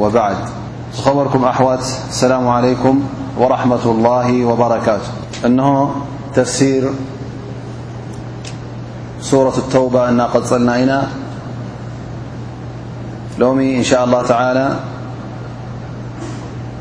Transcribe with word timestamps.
بدخركم 0.00 1.44
أحوت 1.44 1.78
السلام 2.08 2.48
عليكم 2.48 3.04
ورحمة 3.38 3.84
الله 3.86 4.44
وبركاته 4.44 5.10
أنه 5.44 5.94
تفسير 6.34 6.90
سورة 9.20 9.52
التوبة 9.58 10.08
أن 10.08 10.20
قد 10.20 10.44
صلنا 10.44 10.84
نا 10.84 11.06
لوم 13.38 13.60
إن 13.60 13.82
شاء 13.82 14.04
الله 14.04 14.22
تعالى 14.22 14.66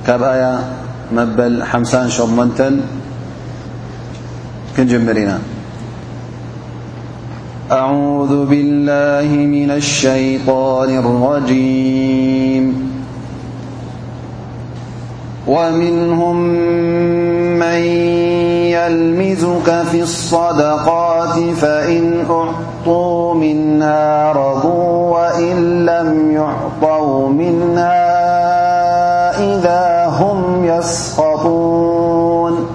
كآية 0.08 0.54
مبلا 1.12 2.08
شمنت 2.08 2.60
كنجمرنا 4.78 5.40
أعوذ 7.72 8.34
بالله 8.46 9.28
من 9.58 9.70
الشيطان 9.72 10.90
الرجيم 11.04 12.89
ومنهم 15.50 16.42
من 17.60 17.80
يلمزك 18.78 19.70
في 19.92 20.02
الصدقات 20.02 21.38
فإن 21.62 22.04
أعطوا 22.30 23.34
منها 23.34 24.32
رضو 24.32 24.78
وإن 25.14 25.86
لم 25.86 26.32
يعطوا 26.32 27.28
منها 27.30 28.10
إذا 29.46 30.06
هم 30.20 30.66
يسخطون 30.66 32.68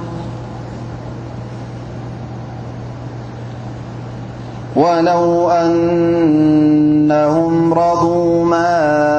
ولو 4.77 5.50
أنهم 5.50 7.75
رضوما 7.75 9.14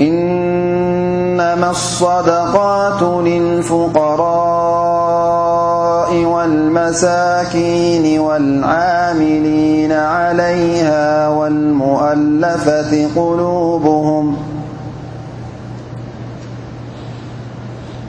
إنما 0.01 1.71
الصدقات 1.71 3.03
للفقراء 3.27 6.15
والمساكين 6.25 8.21
والعاملين 8.21 9.93
عليها 9.93 11.29
والمؤلفة 11.29 13.07
قلوبهم 13.17 14.37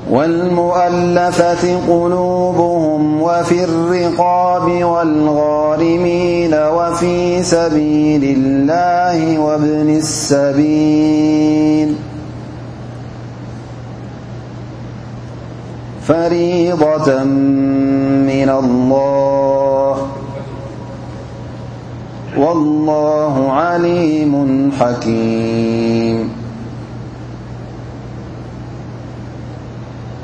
والمؤلفة 0.09 1.77
قلوبهم 1.87 3.21
وفي 3.21 3.63
الرقاب 3.63 4.83
والغالمين 4.83 6.53
وفي 6.53 7.43
سبيل 7.43 8.23
الله 8.37 9.39
وابن 9.39 9.89
السبيل 9.97 11.95
فريضة 16.07 17.23
من 18.29 18.49
الله 18.49 19.95
والله 22.37 23.51
عليم 23.51 24.71
حكيم 24.79 26.38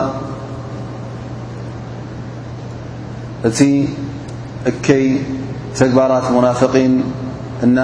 እቲ 3.47 3.59
እከይ 4.69 5.03
ተግባራት 5.79 6.25
ሙናፍቂን 6.35 6.93
እና 7.65 7.79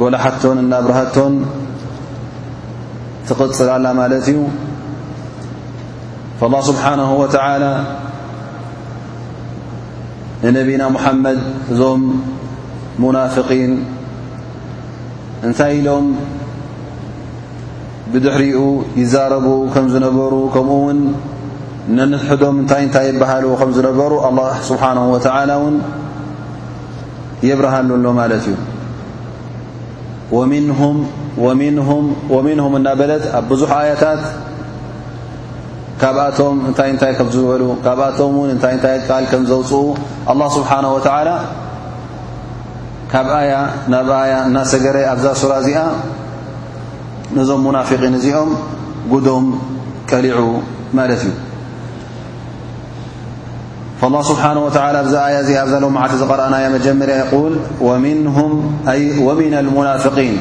ጎልሓቶን 0.00 0.58
እና 0.64 0.72
ብርሃቶን 0.86 1.34
ትቕፅላላ 3.28 3.86
ማለት 4.00 4.26
እዩ 4.32 4.38
الላه 6.46 6.60
ስብሓናه 6.70 7.10
ወተላ 7.22 7.64
ንነቢና 10.44 10.82
ሙሓመድ 10.96 11.38
እዞም 11.72 12.02
ሙናፍቒን 13.04 13.72
እንታይ 15.46 15.72
ኢሎም 15.78 16.06
ብድሕሪኡ 18.12 18.60
ይዛረቡ 19.00 19.46
ከም 19.74 19.86
ዝነበሩ 19.94 20.34
ከምኡ 20.54 20.76
ውን 20.86 21.00
ነንሕዶም 21.94 22.54
እንታይ 22.60 22.80
እንታይ 22.84 23.04
ይበሃሉ 23.10 23.44
ከም 23.58 23.70
ዝነበሩ 23.74 24.12
ኣላ 24.28 24.38
ስብሓንሁ 24.68 25.02
ወተዓላ 25.14 25.50
ውን 25.62 25.74
የብርሃሉኣሎ 27.48 28.04
ማለት 28.20 28.46
እዩ 28.52 28.56
ወሚንሁም 32.34 32.74
እናበለት 32.78 33.24
ኣብ 33.38 33.44
ብዙሕ 33.52 33.70
ኣያታት 33.82 34.22
ካብኣቶም 36.02 36.56
እንታይ 36.70 36.90
እንታይ 36.94 37.12
ከምዝበሉ 37.20 37.62
ካብኣቶም 37.86 38.32
ውን 38.40 38.50
እንታይ 38.56 38.72
እንታይ 38.78 38.98
ቃል 39.10 39.24
ከም 39.30 39.44
ዘውፅኡ 39.52 39.78
ኣላ 40.34 40.40
ስብሓን 40.56 40.86
ወተዓላ 40.96 41.30
ካብ 43.14 43.28
ኣያ 43.40 43.54
ናብ 43.96 44.08
ኣያ 44.22 44.34
እናሰገረይ 44.50 45.04
ኣብዛ 45.14 45.26
ሱራ 45.40 45.52
እዚኣ 45.62 45.78
ነዞም 47.38 47.62
ሙናፊቒን 47.68 48.16
እዚኦም 48.20 48.50
ጉዶም 49.12 49.46
ቀሊዑ 50.10 50.38
ማለት 50.98 51.22
እዩ 51.30 51.34
فالله 54.02 54.22
سبحانه 54.22 54.60
وتعالى 54.64 55.02
ب 55.02 55.14
آي 55.14 55.80
لو 55.80 55.88
مع 55.88 56.06
قرأني 56.06 56.68
مجمري 56.68 57.12
يقول 57.12 57.56
وه 57.80 57.94
ومن 59.20 59.54
المنافقين 59.54 60.36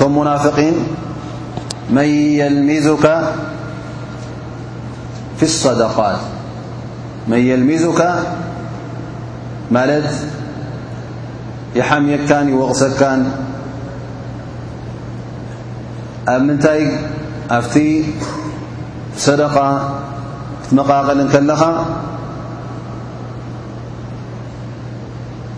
كم 0.00 0.18
منافقين 0.18 0.74
من 1.90 2.04
يلمذك 2.04 3.24
في 5.36 5.42
الصدقات 5.42 6.16
من 7.28 7.38
يلمذك 7.38 8.22
ملت 9.70 10.10
يحميك 11.76 12.30
يوغسك 12.30 13.18
منتي 16.28 16.90
فت 17.50 17.76
صدقة 19.16 19.68
كتمققل 20.66 21.32
كل 21.32 21.50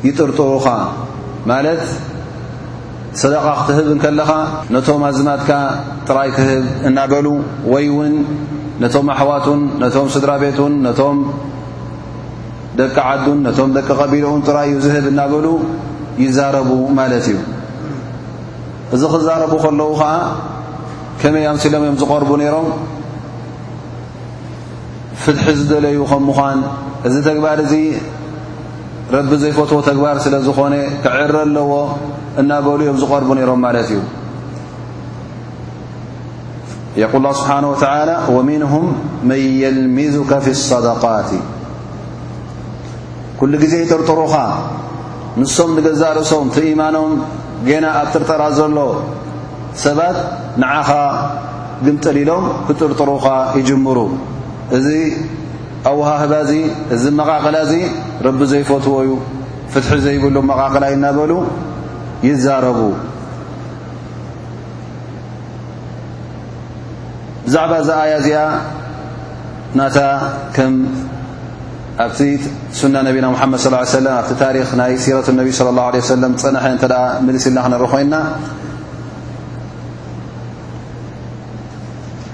ይጥርጥሩኻ 0.07 0.67
ማለት 1.51 1.83
ሰደቓ 3.21 3.45
ክትህብ 3.59 3.87
ንከለኻ 3.97 4.31
ነቶም 4.75 5.03
ኣዝማትካ 5.11 5.51
ጥራይ 6.09 6.29
ትህብ 6.37 6.65
እናበሉ 6.89 7.27
ወይ 7.73 7.87
እውን 7.93 8.13
ነቶም 8.83 9.07
ኣሕዋቱን 9.15 9.61
ነቶም 9.83 10.09
ስድራ 10.15 10.31
ቤቱን 10.43 10.75
ነቶም 10.87 11.19
ደቂ 12.81 12.95
ዓዱን 13.13 13.39
ነቶም 13.47 13.71
ደቂ 13.77 13.89
ቐቢሉኡን 14.01 14.43
ጥራይ 14.49 14.69
እዩ 14.73 14.77
ዝህብ 14.85 15.07
እናበሉ 15.13 15.47
ይዛረቡ 16.23 16.71
ማለት 16.99 17.27
እዩ 17.33 17.39
እዚ 18.97 19.03
ክዛረቡ 19.15 19.53
ከለዉ 19.65 19.91
ከዓ 20.01 20.13
ከመይ 21.23 21.47
ኣምሲሎም 21.53 21.83
እዮም 21.87 21.97
ዝቐርቡ 22.03 22.31
ነይሮም 22.43 22.69
ፍትሒ 25.23 25.47
ዝደለዩ 25.61 25.97
ከም 26.13 26.23
ምዃን 26.29 26.61
እዚ 27.09 27.15
ተግባር 27.29 27.59
እዚ 27.67 27.73
ረቢ 29.15 29.31
ዘይፈትዎ 29.43 29.79
ተግባር 29.89 30.17
ስለ 30.23 30.35
ዝኾነ 30.47 30.75
ክዕረ 31.05 31.35
ኣለዎ 31.45 31.71
እናበሉ 32.41 32.81
ዮም 32.89 32.97
ዝቀርቡ 33.03 33.29
ነይሮም 33.39 33.61
ማለት 33.67 33.87
እዩ 33.95 34.01
ያቁል 37.03 37.27
ስብሓን 37.41 37.65
ወ 37.71 37.73
ወምንهም 38.37 38.85
መን 39.31 39.41
የልሚዙከ 39.63 40.31
ፍ 40.45 40.47
صደቃት 40.71 41.31
ኩሉ 43.39 43.53
ግዜ 43.63 43.75
ጥርጥሩኻ 43.93 44.35
ምሶም 45.41 45.71
ንገዛርእሶም 45.79 46.47
ቲኢማኖም 46.55 47.11
ጌና 47.71 47.85
ኣብ 48.03 48.09
ጥርጠራ 48.15 48.43
ዘሎ 48.59 48.79
ሰባት 49.85 50.19
ንዓኻ 50.63 50.91
ግምጠሊኢሎም 51.87 52.45
ክጥርጥሩኻ 52.67 53.25
ይጅምሩእዚ 53.59 54.87
ኣዋሃ 55.87 56.09
ህባእዚ 56.23 56.51
እዚ 56.95 57.05
መቓቐላ 57.21 57.57
እዚ 57.67 57.75
ረቢ 58.27 58.39
ዘይፈትዎዩ 58.53 59.11
ፍትሒ 59.73 59.91
ዘይብሉ 60.07 60.37
መቓቐላ 60.51 60.85
ይናበሉ 60.95 61.33
ይዛረቡ 62.29 62.81
ብዛዕባ 67.45 67.73
እዛ 67.83 67.91
ኣያ 68.05 68.13
እዚኣ 68.23 68.39
ናታ 69.79 69.99
ከም 70.57 70.73
ኣብቲ 72.05 72.19
ሱና 72.79 72.95
ነቢና 73.07 73.27
ሙሓመድ 73.35 73.59
ص 73.65 73.93
ሰለም 73.97 74.13
ኣብቲ 74.21 74.31
ታሪክ 74.43 74.69
ናይ 74.81 74.93
ሲረት 75.05 75.29
ነቢ 75.41 75.49
صለ 75.59 75.69
ላه 75.79 75.87
ለه 75.95 76.01
ሰለም 76.15 76.33
ፀንሐ 76.43 76.65
እተ 76.77 76.83
ምልሲ 77.27 77.45
ኢልና 77.49 77.59
ክነርኢ 77.67 77.87
ኮይንና 77.93 78.15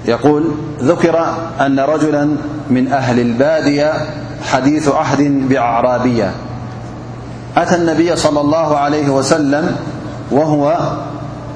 يقول 0.05 0.45
ذكر 0.81 1.19
أن 1.61 1.81
رجلا 1.81 2.37
من 2.71 2.93
أهل 2.93 3.21
البادية 3.21 3.93
حديث 4.53 4.89
أحد 4.89 5.19
بأعرابية 5.23 6.33
أتى 7.56 7.75
النبي 7.77 8.17
صلى 8.17 8.41
الله 8.41 8.77
عليه 8.79 9.09
وسلم 9.11 9.77
وهو 10.31 10.93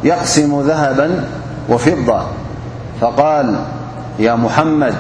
يقسم 0.05 0.61
ذهبا 0.61 1.25
وفضة 1.69 2.23
فقال 3.01 3.57
يا 4.19 4.35
محمد 4.35 4.95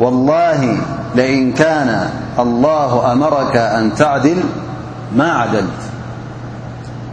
والله 0.00 0.76
لئن 1.14 1.52
كان 1.52 2.10
الله 2.38 3.12
أمرك 3.12 3.56
أن 3.56 3.94
تعدل 3.94 4.36
ما 5.16 5.32
عدلت 5.32 5.64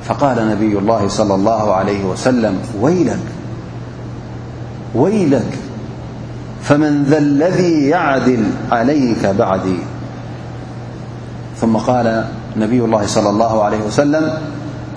فقال 0.04 0.50
نبي 0.51 0.78
الله 0.78 1.07
صلى 1.07 1.36
الله 1.36 1.74
عليه 1.74 2.04
وسلم 2.06 2.60
ويلك 2.81 3.19
ويلك 4.95 5.57
فمن 6.62 7.03
ذا 7.03 7.18
الذي 7.18 7.88
يعدل 7.89 8.44
عليك 8.71 9.25
بعدي 9.25 9.75
ثم 11.62 11.77
قال 11.77 12.25
نبي 12.57 12.80
الله 12.80 13.06
صلى 13.06 13.30
الله 13.30 13.63
عليه 13.63 13.81
وسلم 13.88 14.30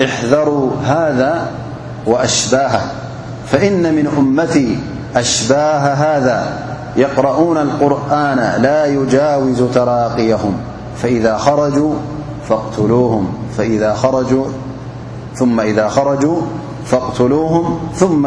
احذروا 0.05 0.71
هذا 0.87 1.47
وأشباه 2.06 2.81
فإن 3.47 3.94
من 3.94 4.06
أمتي 4.19 4.79
أشباه 5.17 5.79
هذا 5.94 6.47
يقرأون 6.97 7.56
القرآن 7.56 8.62
لا 8.62 8.87
يجاوز 8.87 9.62
تراقيهم 9.75 10.55
ثم 11.03 11.09
إذا 11.09 11.37
خرجوا 11.37 11.93
فاقتلوهم 12.49 13.33
ثم 13.56 15.67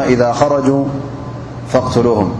إذا 0.00 0.32
خرجوا 0.32 0.84
فاقتلوهم 1.72 2.32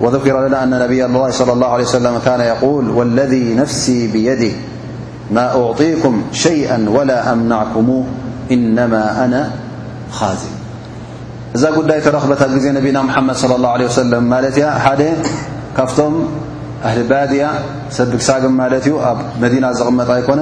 وذكر 0.00 0.46
لنا 0.48 0.62
أن 0.64 0.70
نبي 0.70 1.00
له 1.02 1.30
صلى 1.30 1.52
الله 1.52 1.66
عليه 1.66 1.84
وسلم 1.84 2.18
كان 2.24 2.40
يقول 2.40 2.90
والذي 2.90 3.54
نفسي 3.54 4.12
بيده 4.12 4.54
ما 5.30 5.48
أعطيكم 5.66 6.22
شيئا 6.32 6.86
ولا 6.90 7.32
أمنعكمو 7.32 8.04
إنما 8.52 9.24
أنا 9.24 9.50
خازم 10.10 10.48
إذا 11.56 11.68
قدي 11.70 12.00
ترخبة 12.00 12.46
جز 12.46 12.66
نبينا 12.66 13.02
محمد 13.02 13.34
صلى 13.36 13.54
الله 13.56 13.68
عليه 13.68 13.84
وسلم 13.86 14.22
ملت 14.24 14.58
ي 14.58 14.70
حد 14.70 15.12
كفم 15.78 16.24
أهل 16.84 17.02
بادي 17.08 17.46
سدك 17.90 18.20
ساقم 18.20 18.52
ملت 18.52 18.88
أ 18.88 19.16
مدينة 19.40 19.72
قمط 19.72 20.10
أيكن 20.10 20.40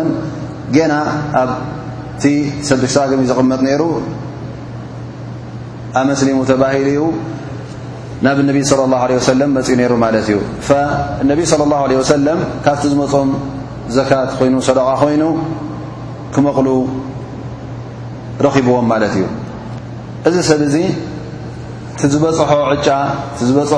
جن 0.74 0.90
أبت 1.34 2.22
سدك 2.62 2.88
سجم 2.88 3.24
زقمط 3.24 3.60
نر 3.62 3.82
ኣብ 5.94 6.04
መስሊሙ 6.10 6.36
ተባሂሉ 6.50 6.86
እዩ 6.92 7.00
ናብ 8.24 8.38
ነቢይ 8.48 8.62
صለ 8.70 8.80
ላه 8.92 9.02
ሰለም 9.30 9.50
መፅኡ 9.56 9.72
ነይሩ 9.80 9.92
ማለት 10.04 10.24
እዩ 10.30 10.36
ነቢይ 11.30 11.46
صለ 11.52 11.62
ላه 11.72 11.78
ه 11.90 11.96
ወሰለም 12.02 12.38
ካብቲ 12.64 12.82
ዝመፅም 12.92 13.28
ዘካት 13.96 14.30
ኮይኑ 14.38 14.54
ሰደቓ 14.68 14.88
ኮይኑ 15.02 15.22
ክመቕሉ 16.34 16.68
ረኺብዎም 18.44 18.86
ማለት 18.92 19.12
እዩ 19.18 19.24
እዚ 20.28 20.36
ሰብ 20.50 20.60
እዚ 20.68 20.76
ቲ 22.00 22.08
ዝበፅሖ 22.12 22.50
ዕጫ 22.72 22.88
ቲ 23.36 23.38
ዝበፅሖ 23.48 23.72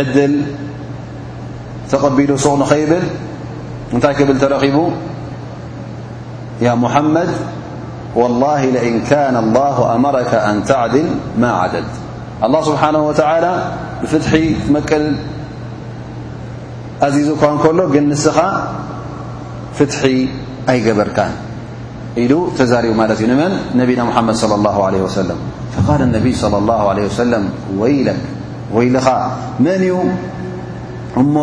ዕድል 0.00 0.34
ተቐቢሉ 1.92 2.30
ስቕን 2.44 2.62
ኸይብል 2.70 3.04
እንታይ 3.94 4.14
ክብል 4.18 4.36
ተረኺቡ 4.42 4.76
ያ 6.66 6.70
ሙሓመድ 6.82 7.30
والله 8.14 8.64
لإن 8.64 9.00
كان 9.00 9.36
الله 9.36 9.94
أمرك 9.94 10.34
أن 10.34 10.64
تعدل 10.64 11.04
ما 11.38 11.52
عدد 11.52 11.84
الله 12.44 12.62
سبحانه 12.64 13.00
وتعلى 13.08 13.52
بفت 14.02 14.26
መቀል 14.74 15.04
ኣز 17.06 17.16
كሎ 17.42 17.78
ግን 17.94 18.04
نስኻ 18.12 18.36
فتح 19.78 20.00
ኣይجበርك 20.72 21.18
ل 22.28 22.32
تزرب 22.58 23.00
እዩ 23.16 23.22
መن 23.42 23.52
نبናا 23.80 24.04
محمድ 24.10 24.34
صلى 24.42 24.54
الله 24.58 24.76
عليه 24.86 25.02
وسلم 25.08 25.38
فقال 25.74 26.00
النبي 26.08 26.32
صلى 26.42 26.56
الله 26.62 26.80
عليه 26.90 27.04
وسلم 27.10 27.42
يك 27.82 28.08
يلኻ 28.76 29.06
من 29.60 29.80
እሞ 31.20 31.34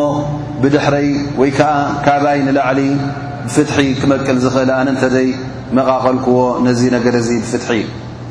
بድحረይ 0.62 1.08
وይ 1.40 1.50
كዓ 1.60 1.70
كባይ 2.06 2.40
نلعሊ 2.48 2.80
ብፍትሒ 3.48 3.78
ክመቅል 4.00 4.38
ዝኽእል 4.44 4.70
ኣነ 4.78 4.88
እንተዘይ 4.94 5.28
መቓቐልክዎ 5.78 6.38
ነዚ 6.66 6.80
ነገር 6.96 7.14
እዙ 7.20 7.30
ብፍትሒ 7.44 7.70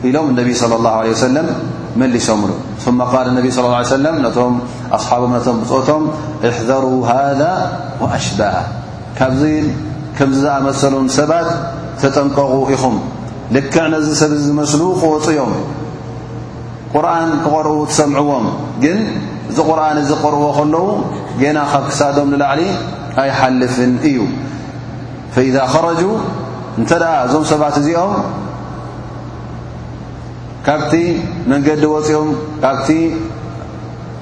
ኢሎም 0.09 0.27
እነቢይ 0.33 0.55
صለ 0.63 0.73
ላሁ 0.87 0.97
ለ 1.07 1.13
ወሰለም 1.13 1.47
መሊሶምሉ 2.01 2.51
ثማ 2.85 2.99
ቃል 3.13 3.27
እነቢ 3.33 3.47
صለ 3.57 3.67
ላ 3.75 3.79
ሰለም 3.97 4.17
ነቶም 4.25 4.55
ኣስሓቦም 4.97 5.31
ነቶም 5.37 5.57
ብፅኦቶም 5.63 6.03
እሕዘሩ 6.49 6.85
ሃذ 7.09 7.41
ወኣሽባሃ 8.03 8.57
ካብዚ 9.19 9.43
ከም 10.19 10.31
ዝኣመሰሉን 10.41 11.07
ሰባት 11.19 11.49
ተጠንቀቑ 12.03 12.53
ኢኹም 12.75 12.97
ልክዕ 13.57 13.85
ነዚ 13.95 14.07
ሰብ 14.21 14.33
ዝመስሉ 14.47 14.83
ክወፅዮም 15.01 15.55
ቁርኣን 16.95 17.31
ክቐርቡ 17.45 17.75
ትሰምዕዎም 17.93 18.47
ግን 18.83 18.99
እዚ 19.51 19.59
ቁርን 19.71 19.99
እዚ 20.03 20.11
ቐርዎ 20.25 20.45
ከለዉ 20.59 20.87
ጌና 21.43 21.59
ካብ 21.73 21.85
ክሳዶም 21.93 22.29
ንላዕሊ 22.35 22.61
ኣይሓልፍን 23.25 23.93
እዩ 24.11 24.17
فإذ 25.35 25.57
خረج 25.73 25.99
እንተ 26.81 26.91
ኣ 27.13 27.15
እዞም 27.27 27.45
ሰባት 27.51 27.75
እዚኦም 27.81 28.13
ካብቲ 30.67 30.93
መንገዲ 31.51 31.83
ወፂኦም 31.95 32.29
ካብቲ 32.65 32.89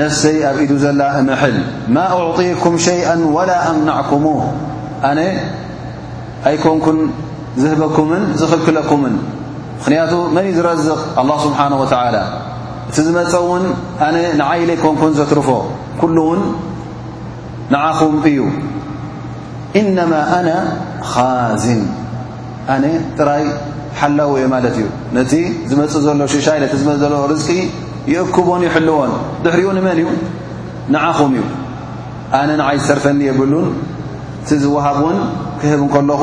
نفسي 0.03 0.35
د 0.71 0.73
ዘل 0.85 1.01
محل 1.31 1.57
ما 1.97 2.05
أعطيكم 2.19 2.73
شيئ 2.89 3.07
ولا 3.37 3.59
أمنعكم 3.71 4.23
أن 5.11 5.19
أي 6.49 6.55
كنك 6.65 6.87
زهበكم 7.63 8.07
زلكلكم 8.41 9.01
ምኽንያቱ 9.81 10.11
መን 10.37 10.47
ይ 10.49 10.53
ዝረዝቕ 10.57 10.95
ኣላه 11.21 11.37
ስብሓን 11.45 11.73
ወተዓላ 11.83 12.17
እቲ 12.89 12.97
ዝመፀ 13.07 13.33
ውን 13.51 13.65
ኣነ 14.07 14.17
ንዓይለ 14.41 14.71
ኣይኮንኩን 14.77 15.13
ዘትርፎ 15.19 15.49
ኩሉ 16.01 16.17
እውን 16.27 16.41
ንዓኹም 17.75 18.15
እዩ 18.31 18.39
ኢነማ 19.81 20.13
ኣና 20.39 20.49
ኻዝን 21.13 21.81
ኣነ 22.75 22.85
ጥራይ 23.19 23.45
ሓላው 24.01 24.31
የ 24.43 24.47
ማለት 24.55 24.75
እዩ 24.83 24.87
ነቲ 25.19 25.33
ዝመፅእ 25.73 26.03
ዘሎ 26.07 26.21
ሽሻይ 26.35 26.59
ነቲ 26.65 26.73
ዝመፅ 26.83 26.97
ዘሎ 27.05 27.15
ርዝቂ 27.33 27.49
ይእክቦን 28.13 28.63
ይሕልዎን 28.69 29.13
ድሕሪኡ 29.45 29.69
ንመን 29.79 29.99
እዩ 30.03 30.09
ንዓኹም 30.95 31.33
እዩ 31.39 31.45
ኣነ 32.41 32.49
ንዓይ 32.63 32.77
ዝሰርፈኒ 32.83 33.21
የብሉን 33.31 33.69
እቲ 34.43 34.51
ዝውሃብ 34.65 34.99
ውን 35.07 35.17
ክህብ 35.61 35.81
እንከለኹ 35.87 36.23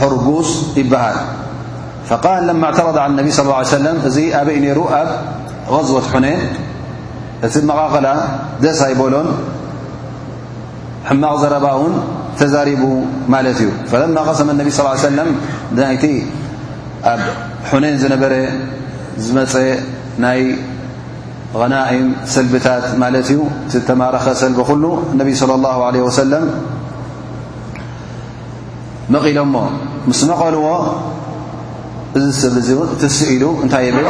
فق 0.00 2.26
ما 2.52 2.64
اعترض 2.66 2.96
على 2.98 3.20
ان 3.20 3.30
صلى 3.30 3.46
اله 3.46 3.54
عليه 3.54 3.76
سلم 3.78 3.96
እዚ 4.08 4.16
ኣበي 4.40 4.58
ر 4.76 4.78
ኣብ 5.00 5.08
غዝوة 5.74 6.02
حنን 6.12 6.40
እቲ 7.46 7.54
مققل 7.70 8.06
ደس 8.62 8.80
يبሎ 8.92 9.14
حማق 11.08 11.34
ዘرب 11.42 11.66
ን 11.90 11.92
تزرب 12.38 12.82
ማلت 13.32 13.58
እዩ 13.62 13.70
فلما 13.90 14.20
غسم 14.28 14.48
الني 14.50 14.70
صلى 14.78 14.86
ال 14.92 14.96
يه 14.98 15.04
سلم 15.10 15.28
ኣብ 17.12 17.20
حنን 17.68 17.94
ዝነበ 18.02 18.22
ዝمፀ 19.24 19.54
ናይ 20.24 20.40
غنائم 21.60 22.06
ሰلبታት 22.34 22.84
ማلت 23.02 23.28
እዩ 23.32 23.38
ترኸ 23.88 24.24
ሰلب 24.42 24.58
ل 24.82 24.84
اني 25.22 25.34
صلى 25.42 25.54
الله 25.58 25.76
عليه 25.88 26.02
وسلم 26.08 26.44
መቒሎ 29.12 29.36
ሞ 29.54 29.60
ምስ 30.08 30.20
መቐልዎ 30.30 30.66
እዚ 32.20 32.48
ብ 32.78 32.80
እ 32.92 32.96
ትእ 33.00 33.16
ኢሉ 33.34 33.44
እንታይ 33.62 33.86
ብ 33.96 34.00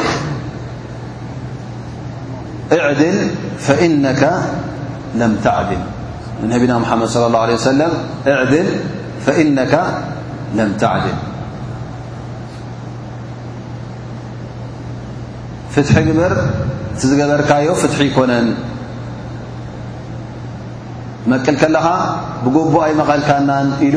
እዕድል 2.76 3.18
ፈእነ 3.64 4.06
ለም 5.20 5.32
ተዕድል 5.44 5.82
ነቢና 6.54 6.72
ሓመድ 6.90 7.08
ص 7.14 7.16
ه 7.18 7.20
عه 7.42 7.50
ሰለ 7.68 7.80
እዕድል 8.32 8.68
ፈነ 9.24 9.56
ለም 10.58 10.70
ተዕድል 10.82 11.18
ፍትሒ 15.74 15.94
ግብር 16.08 16.32
ዝገበርካዮ 17.02 17.66
ፍትሒ 17.82 17.98
ይኮነን 18.08 18.46
መቅል 21.32 21.56
ከለኻ 21.62 21.86
ብጉቡ 22.44 22.74
ኣይመቐልካናን 22.86 23.66
ኢሉ 23.86 23.96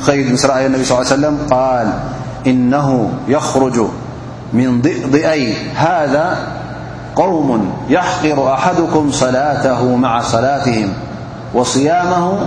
خيد 0.00 0.32
مسرائل 0.32 0.66
النبي 0.66 0.84
ص 0.84 0.92
له 0.92 0.96
لي 1.00 1.04
وسلم- 1.06 1.38
قال 1.50 1.92
إنه 2.46 3.10
يخرج 3.28 3.80
من 4.52 4.80
ضئضئي 4.80 5.54
هذا 5.74 6.36
قوم 7.16 7.72
يحقر 7.88 8.52
أحدكم 8.54 9.12
صلاته 9.12 9.96
مع 9.96 10.20
صلاتهم 10.20 10.88
وصيامه 11.54 12.38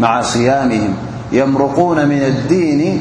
مع 0.00 0.22
صيامهم 0.22 0.94
يمرقون 1.32 2.08
من 2.08 2.22
الدين 2.22 3.00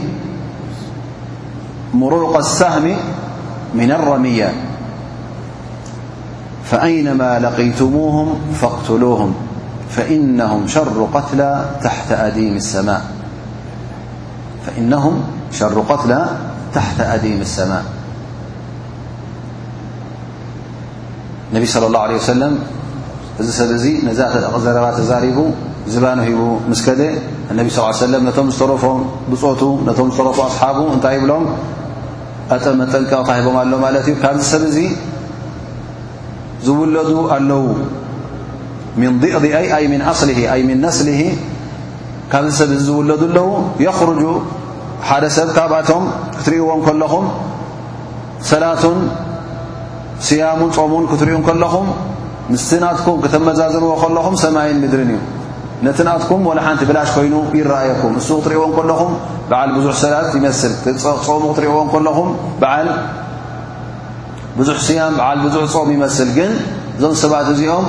مروق 1.93 2.37
السهم 2.37 2.95
من 3.75 3.91
الرمية 3.91 4.53
فأينما 6.65 7.39
لقيتموهم 7.39 8.35
فاقتلوهم 8.61 9.33
فإنهم 9.89 10.67
شر 10.67 11.07
قتلا 11.13 11.65
تحت 11.83 12.11
أديم 12.11 12.55
السماء 12.55 13.01
إነهም 14.79 15.15
ሸሩ 15.57 15.75
قትላ 15.89 16.11
ታሓተ 16.75 16.99
ኣዲም 17.13 17.39
ሰማء 17.57 17.83
ነቢ 21.55 21.63
صለى 21.73 21.85
الላه 21.89 22.03
ለه 22.09 22.19
ሰለም 22.31 22.53
እዚ 23.41 23.47
ሰብ 23.59 23.69
እዙ 23.77 23.85
ነዛቕዘረባ 24.07 24.85
ተዛሪቡ 24.97 25.37
ዝባኑ 25.93 26.19
ሂቡ 26.27 26.41
ምስ 26.71 26.79
ከደ 26.85 27.01
ነብ 27.57 27.67
ስ 27.77 28.01
ለም 28.13 28.21
ነቶም 28.29 28.47
ዝተረፎም 28.55 28.99
ብፆቱ 29.31 29.61
ነቶም 29.87 30.07
ዝተረፎ 30.15 30.37
ኣصሓቡ 30.49 30.77
እንታይ 30.95 31.13
ይብሎም 31.17 31.45
ኣጠመጠንቀቕታ 32.55 33.29
ሂቦም 33.39 33.55
ኣለዉ 33.63 33.77
ማለት 33.85 34.05
እዩ 34.11 34.15
ካብዚ 34.23 34.41
ሰብ 34.53 34.63
እዚ 34.71 34.77
ዝውለዱ 36.65 37.09
ኣለው 37.35 37.63
ም 39.01 39.13
ضእ 39.21 39.33
ኣ 39.61 39.79
ኣصሊ 40.11 40.31
ኣ 40.55 40.57
ም 40.67 40.69
ነስሊ 40.85 41.09
ካብዚ 42.33 42.51
ሰብ 42.59 42.71
ዝውለዱ 42.85 43.21
ኣለዉ 43.31 44.13
ጁ 44.19 44.25
ሓደ 45.07 45.23
ሰብ 45.37 45.49
ካብኣቶም 45.57 46.03
ክትርእዎን 46.35 46.81
ከለኹም 46.87 47.25
ሰላቱን 48.49 48.99
ስያሙን 50.27 50.71
ሙን 50.91 51.03
ክትርዩ 51.11 51.35
ከለኹም 51.47 51.87
ምስኣኩም 52.51 53.17
ክተመዛዝንዎ 53.23 53.89
ከለኹም 54.03 54.35
ሰማይን 54.45 54.77
ምድርን 54.83 55.11
እዩ 55.15 55.19
ነቲኣትኩም 55.85 56.41
و 56.47 56.51
ሓቲ 56.65 56.81
ብላሽ 56.89 57.09
ኮይኑ 57.15 57.35
ይረኣየኩም 57.57 58.11
ንሱ 58.17 58.29
ክትእዎ 58.45 58.63
ኹ 58.75 58.79
ዙ 59.85 59.87
ሰ 60.01 60.03
ሙ 61.43 61.47
ዎ 61.75 62.15
ኹም 62.17 62.29
ብዙ 64.57 64.67
ያ 64.99 65.07
ዙ 65.51 65.55
ም 65.89 66.01
ይስ 66.03 66.17
ግን 66.37 66.51
ዞ 67.01 67.05
ሰባት 67.23 67.47
እዚኦም 67.53 67.85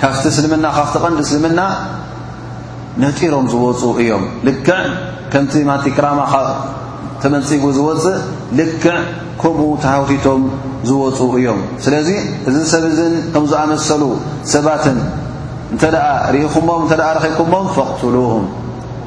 ካፍቲ 0.00 0.24
እስልምና 0.32 0.64
ካፍቐዲ 0.78 1.22
ስልምና 1.30 1.60
ጢሮም 3.18 3.44
ዝፁ 3.52 3.82
እዮም 4.02 4.22
ልክዕ 4.46 4.78
ከምቲ 5.32 5.52
ቲ 5.84 5.90
ክራማ 5.96 6.20
ተመፅጉ 7.22 7.64
ዝወፅእ 7.78 8.16
ልክዕ 8.60 8.96
ከምኡ 9.40 9.60
ተሃወቲቶም 9.82 10.42
ዝወፁ 10.88 11.18
እዮም 11.38 11.60
ስለዚ 11.84 12.08
እዚ 12.48 12.56
ሰብ 12.72 12.84
እ 12.88 12.90
ከም 13.34 13.44
ዝኣመሰሉ 13.50 14.02
ሰባትን 14.52 14.98
እንተ 15.74 15.82
ርኢኹሞም 16.34 16.82
ተ 16.90 16.92
ረኺኩሞም 17.26 17.66
فقትሉهም 17.76 18.44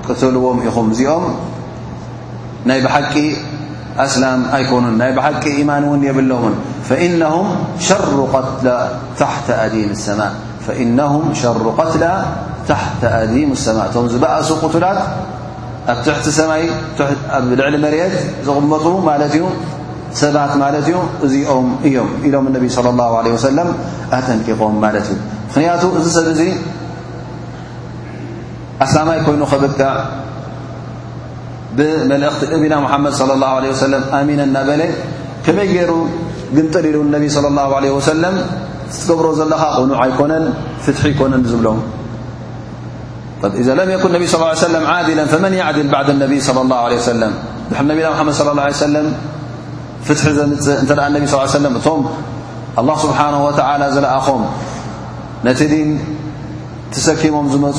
ቅተልዎም 0.07 0.57
ኢኹም 0.67 0.87
እዚኦም 0.93 1.25
ናይ 2.69 2.79
ብሓቂ 2.85 3.13
ኣስላም 4.05 4.39
ኣይኮኑን 4.57 4.95
ናይ 5.01 5.11
ብሓቂ 5.17 5.43
ኢማን 5.61 5.83
እውን 5.87 6.01
የብለውን 6.09 6.55
فኢነهም 6.87 7.47
ሸሩ 7.89 8.17
ትላ 8.61 8.67
ታተ 9.21 9.47
ኣዲን 9.65 9.91
ሰማء 10.05 10.31
ት 10.63 10.65
ታ 12.70 12.75
ኣም 13.20 13.51
ሰማ 13.65 13.79
ቶም 13.93 14.05
ዝበእሱ 14.13 14.50
ቁቱላት 14.63 15.00
ኣብ 15.91 15.98
ትሕቲ 16.05 16.25
ሰማይ 16.39 16.62
ኣብ 17.38 17.46
ልዕሊ 17.60 17.75
መርት 17.86 18.13
ዝቕመፁ 18.48 18.84
ማለት 19.10 19.34
እዩ 19.38 19.46
ሰባት 20.22 20.53
ማለት 20.63 20.86
እዩ 20.89 20.96
እዚኦም 21.25 21.67
እዮም 21.88 22.10
ኢሎም 22.27 22.46
ነቢ 22.55 22.65
ለ 23.25 23.34
ሰለም 23.46 23.70
ኣጠንቂቖም 24.17 24.75
ማለት 24.86 25.08
እዩ 25.13 25.17
ምክንያቱ 25.48 25.84
እዚ 26.00 26.05
ሰብ 26.17 26.27
እዙ 26.34 26.41
ኣስማይ 28.86 29.20
ኮይኑ 29.25 29.41
ከብቃ 29.53 29.79
ብመልእኽቲ 31.79 32.51
እብና 32.58 32.74
ሙሓመድ 32.86 33.13
ለ 33.63 33.67
ሰለም 33.86 34.03
ኣሚን 34.20 34.39
እናበለ 34.48 34.82
ከመይ 35.48 35.67
ገይሩ 35.75 35.91
ግንጠል 36.58 36.86
ኢሉ 36.91 36.98
ነቢ 37.15 37.24
ه 37.34 38.00
ሰለም 38.12 38.36
ዝትገብሮ 38.96 39.27
ዘለኻ 39.39 39.62
ቕኑዕ 39.77 39.96
ኣይኮነን 40.03 40.43
ፍትሒ 40.86 41.03
ይኮነን 41.13 41.41
ዝብሎም 41.51 41.79
إذا 43.43 43.75
لم 43.75 43.89
يكን 43.91 44.25
صى 44.27 44.38
ه 44.38 44.43
عيه 44.47 44.55
سم 44.55 44.85
عدلا 44.88 45.25
فመن 45.25 45.53
يعدل 45.53 45.88
بعد 45.88 46.09
الن 46.09 46.39
صلى 46.39 46.62
الله 46.62 46.77
عله 46.79 46.95
وسل 46.95 47.19
ና 47.71 47.79
መድ 47.88 48.00
ص 48.39 48.41
اه 48.47 48.59
عيه 48.63 49.07
ፍት 50.07 50.19
ዘምፅእ 50.38 50.83
እ 50.83 50.85
ነቢ 51.15 51.23
صلى 51.33 51.45
ه 51.57 51.67
እቶ 51.79 51.88
الله 52.81 52.95
ስبሓنه 53.03 53.39
و 53.47 53.50
ዘለኣኾም 53.95 54.41
ነቲ 55.47 55.62
ድን 55.73 55.89
ተሰኪሞም 56.93 57.47
ዝመፁ 57.53 57.77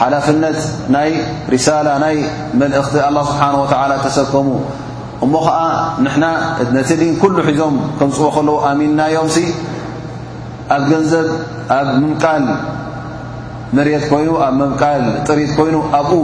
ሓላፍነት 0.00 0.60
ናይ 0.94 1.10
ርسላ 1.54 1.86
ናይ 2.04 2.16
መلእኽቲ 2.60 2.94
الله 3.08 3.24
ስبሓنه 3.30 3.58
و 3.64 3.66
ተሰከሙ 4.04 4.48
እሞ 5.24 5.32
ኸዓ 5.46 5.58
ነቲ 6.76 6.90
ድን 7.00 7.12
كل 7.22 7.34
ሒዞም 7.48 7.74
ከፅዎ 7.98 8.24
ከለ 8.36 8.48
ኣንናዮም 8.68 9.28
ኣብ 10.74 10.82
ገንዘብ 10.92 11.26
ኣብ 11.78 11.86
ምምቃል 12.02 12.44
መት 13.76 13.86
ይኑ 13.90 14.26
ኣብ 14.46 14.54
መብቃል 14.60 15.02
ጥሪት 15.26 15.50
ኮይኑ 15.58 15.76
ኣብኡ 15.98 16.20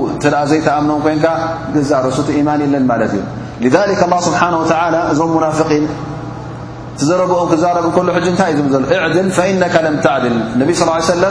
ዘይተኣምኖም 0.50 0.98
ኮን 1.04 1.18
ዛርሱቲ 1.90 2.28
ኢማን 2.40 2.60
የለን 2.64 2.84
ማለት 2.90 3.12
እዩ 3.16 3.68
ذ 3.74 3.76
له 3.90 3.94
ስብሓه 4.28 4.76
እዞም 5.12 5.30
ሙናፍقን 5.36 5.84
ዘረብኦም 7.08 7.48
ክዛረብ 7.52 7.86
ከ 7.96 7.98
ሕ 8.16 8.26
ንታይ 8.34 8.50
እዩ 8.54 8.60
ብ 8.66 8.68
ዘሎ 8.74 8.82
እዕድል 9.06 9.26
ነ 9.62 9.64
ለም 9.86 9.96
ተዕድል 10.04 10.36
ነ 10.60 10.62
ስ 10.80 10.82
ي 11.00 11.02
ሰለ 11.10 11.24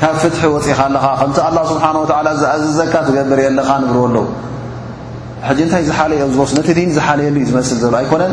ካብ 0.00 0.14
ፍትሒ 0.22 0.40
ወፅኻ 0.56 0.78
ኣለኻ 0.88 1.04
ከቲ 1.20 1.36
ه 1.46 1.64
ስሓ 1.70 2.12
ኣዝዘካ 2.54 2.92
ትገብር 3.06 3.38
የለኻ 3.46 3.68
ንብርዎ 3.82 4.04
ኣሎ 5.48 5.58
ንታይ 5.66 5.82
ዝሓለዩ 5.88 6.20
ኣ 6.26 6.28
ዝወስ 6.34 6.50
ነቲድ 6.58 6.78
ዝሓለየሉ 6.96 7.36
ዩ 7.42 7.46
ዝመስ 7.50 7.68
ዘ 7.82 7.84
ኣይኮነን 8.00 8.32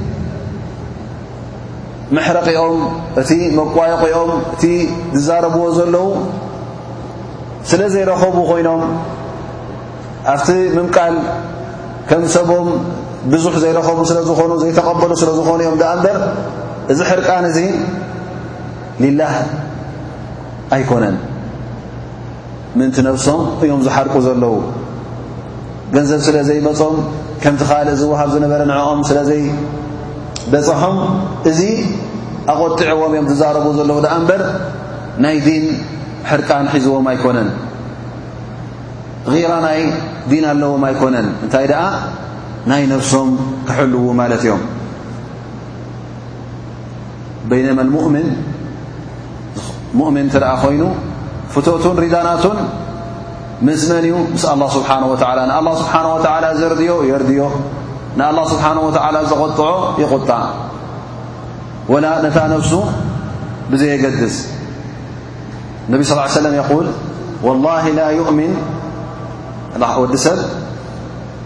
መሕረቒኦም 2.17 2.79
እቲ 3.21 3.29
መቋየቂኦም 3.57 4.31
እቲ 4.53 4.63
ዝዛረብዎ 5.15 5.65
ዘለዉ 5.77 6.07
ስለ 7.69 7.81
ዘይረኸቡ 7.93 8.33
ኮይኖም 8.49 8.81
ኣብቲ 10.31 10.49
ምምቃል 10.75 11.15
ከም 12.09 12.21
ሰቦም 12.35 12.67
ብዙሕ 13.31 13.53
ዘይረኸቡ 13.63 13.97
ስለ 14.11 14.19
ዝኾኑ 14.27 14.51
ዘይተቐበሉ 14.63 15.11
ስለ 15.21 15.29
ዝኾኑ 15.37 15.57
እዮም 15.63 15.77
ዳኣ 15.81 15.91
እምበር 15.97 16.17
እዚ 16.91 16.99
ሕርቃን 17.09 17.45
እዚ 17.49 17.59
ሊላህ 19.03 19.33
ኣይኮነን 20.77 21.17
ምንቲ 22.79 22.95
ነፍሶም 23.09 23.41
እዮም 23.65 23.81
ዝሓርቁ 23.87 24.13
ዘለዉ 24.27 24.55
ገንዘብ 25.95 26.19
ስለ 26.27 26.35
ዘይመፆም 26.49 26.97
ከምቲ 27.43 27.61
ካልእ 27.69 27.95
ዝውሃብ 28.01 28.27
ዝነበረ 28.33 28.61
ንዐኦም 28.71 28.99
ስለዘይ 29.09 29.41
ደፅሖም 30.53 30.97
እዚ 31.49 31.61
ኣቆጢዕዎም 32.53 33.11
እዮም 33.15 33.25
ትዛረቡ 33.31 33.65
ዘለዉ 33.77 33.97
ድኣ 34.05 34.13
እምበር 34.19 34.41
ናይ 35.25 35.37
ዲን 35.47 35.65
ሕርቃን 36.29 36.65
ሒዝዎም 36.73 37.05
ኣይኮነን 37.13 37.49
غራ 39.33 39.51
ናይ 39.67 39.81
ዲን 40.31 40.45
ኣለዎም 40.51 40.83
ኣይኮነን 40.89 41.27
እንታይ 41.45 41.65
ደኣ 41.71 41.83
ናይ 42.71 42.83
ነፍሶም 42.93 43.29
ክሕልው 43.67 44.05
ማለት 44.21 44.41
እዮም 44.47 44.63
በይነማ 47.51 47.79
ሙምን 47.95 48.27
ሙእምን 49.99 50.25
እተ 50.31 50.35
ደኣ 50.43 50.51
ኮይኑ 50.63 50.83
ፍቶቱን 51.53 51.95
ሪዳናቱን 52.03 52.57
ምስመን 53.67 54.03
እዩ 54.09 54.15
ምስ 54.35 54.43
ኣላ 54.51 54.61
ስብሓና 54.77 55.03
ወላ 55.13 55.39
ንኣላ 55.49 55.67
ስብሓነ 55.81 56.05
ወተላ 56.15 56.45
ዘርድዮ 56.59 56.91
የርድዮ 57.09 57.41
الله 58.19 58.43
سبحانه 58.47 58.79
وتعلى 58.81 59.19
زغطع 59.25 59.93
يغطع 59.99 60.41
ونت 61.89 62.37
نفس 62.37 62.75
بزيدس 63.71 64.37
النب 65.89 66.01
صلى 66.03 66.17
ا 66.19 66.23
علي 66.27 66.31
وسلم 66.31 66.55
يقول 66.55 66.85
والله 67.43 67.83
لا 67.95 68.09
يؤمن 68.19 68.51
و 69.79 70.15
سب 70.15 70.37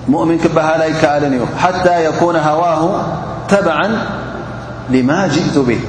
مؤمن 0.10 0.38
كبهل 0.38 0.82
يكأل 0.82 1.24
እي 1.24 1.42
حتى 1.58 2.06
يكون 2.06 2.36
هواه 2.36 2.84
تبعا 3.50 3.88
لما 4.90 5.28
جئت 5.28 5.58
به 5.58 5.80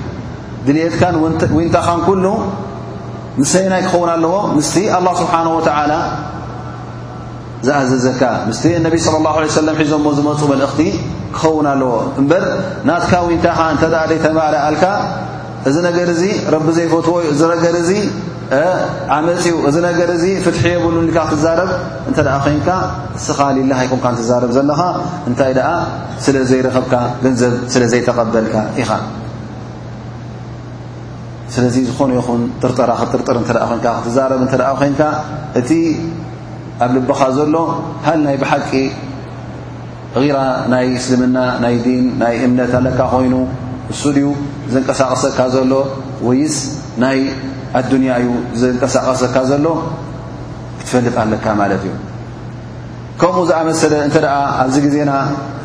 دلتك 0.66 1.12
ونتان 1.52 1.98
كل 2.06 2.24
مسن 3.38 3.88
خون 3.92 4.08
الዎ 4.08 4.46
مس 4.56 4.76
الله 4.78 5.14
سبحانه 5.14 5.56
وتعلى 5.56 6.00
ዝኣዘዘካ 7.66 8.22
ምስቲ 8.48 8.64
ነቢ 8.86 8.94
ص 9.04 9.08
ላه 9.26 9.34
ሰለም 9.60 9.74
ሒዞሞ 9.82 10.06
ዝመፁ 10.18 10.40
መልእኽቲ 10.52 10.80
ክኸውን 11.36 11.66
ኣለዎ 11.72 11.92
እምበር 12.20 12.44
ናትካ 12.88 13.12
ው 13.26 13.28
ታኻ 13.44 13.58
እንተ 13.74 13.84
ተባል 14.24 14.54
ኣልካ 14.68 14.84
እዚ 15.68 15.76
ነገር 15.88 16.08
ዚ 16.20 16.24
ረቢ 16.54 16.66
ዘይፈትዎ 16.78 17.14
እዩ 17.24 17.30
እ 17.36 17.46
ነገር 17.54 17.74
ዓመፂ 19.14 19.30
እዩ 19.50 19.54
እዚ 19.68 19.76
ነገር 19.88 20.10
ዚ 20.22 20.26
ፍትሒ 20.44 20.64
የብሉ 20.74 20.96
ካ 21.16 21.18
ክትዛረብ 21.30 21.70
እንተኣ 22.08 22.28
ኮንካ 22.44 22.68
ስኻሊለሃ 23.24 23.78
ይኩም 23.86 24.00
ትዛረብ 24.20 24.50
ዘለኻ 24.56 24.80
እንታይ 25.28 25.52
ኣ 25.70 25.72
ስለዘይረኽብካ 26.24 26.94
ገንዘብ 27.24 27.54
ስለ 27.74 27.82
ዘይተቐበልካ 27.92 28.54
ኢኻ 28.82 28.90
ስለዚ 31.54 31.74
ዝኾነ 31.88 32.10
ይኹን 32.20 32.40
ጥርጠራክጥርጥርእ 32.62 33.44
ይ 33.74 33.82
ትዛ 34.06 34.16
እ 34.44 34.56
ይንካ 34.86 35.00
እ 35.58 35.60
ኣብ 36.84 36.90
ልብኻ 36.96 37.20
ዘሎ 37.36 37.54
ሃል 38.06 38.18
ናይ 38.26 38.36
ብሓቂ 38.42 38.70
እቂራ 40.18 40.38
ናይ 40.72 40.86
እስልምና 40.98 41.38
ናይ 41.64 41.74
ዲን 41.84 42.04
ናይ 42.22 42.34
እምነት 42.46 42.72
ኣለካ 42.80 43.00
ኾይኑ 43.12 43.34
ንሱ 43.90 44.02
ድኡ 44.16 44.26
ዘንቀሳቐሰካ 44.72 45.38
ዘሎ 45.54 45.72
ወይስ 46.26 46.56
ናይ 47.02 47.18
ኣዱንያ 47.80 48.12
ዩ 48.24 48.28
ዘንቀሳቐሰካ 48.60 49.36
ዘሎ 49.50 49.64
ክትፈልጥ 50.78 51.14
ኣለካ 51.24 51.46
ማለት 51.60 51.82
እዩ 51.88 51.92
ከምኡ 53.20 53.38
ዝኣመሰለ 53.48 53.92
እንተደኣ 54.06 54.34
ኣብዚ 54.62 54.76
ግዜና 54.86 55.12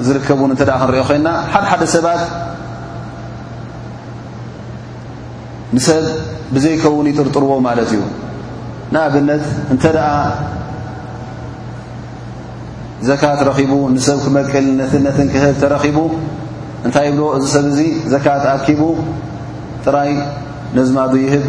ዝርከቡን 0.08 0.52
እንተደኣ 0.56 0.76
ክንሪኦ 0.84 1.04
ኮይልና 1.10 1.30
ሓደሓደ 1.54 1.84
ሰባት 1.95 2.21
ንሰብ 5.76 6.06
ብዘይከውን 6.56 7.06
ይጥርጥርዎ 7.12 7.52
ማለት 7.69 7.89
እዩ 7.97 8.02
ንኣብነት 8.93 9.45
እንተደኣ 9.74 10.08
ዘካት 13.09 13.39
ረኺቡ 13.47 13.71
ንሰብ 13.95 14.17
ክመቅል 14.23 14.65
ነትንነትን 14.79 15.27
ክህብ 15.33 15.53
ተረኺቡ 15.61 15.97
እንታይ 16.87 17.07
ብልዎ 17.13 17.27
እዚ 17.37 17.45
ሰብ 17.53 17.65
እዙ 17.71 17.79
ዘካት 18.13 18.43
ኣኪቡ 18.55 18.81
ጥራይ 19.85 20.11
ነዝማዱ 20.77 21.13
ይህብ 21.25 21.45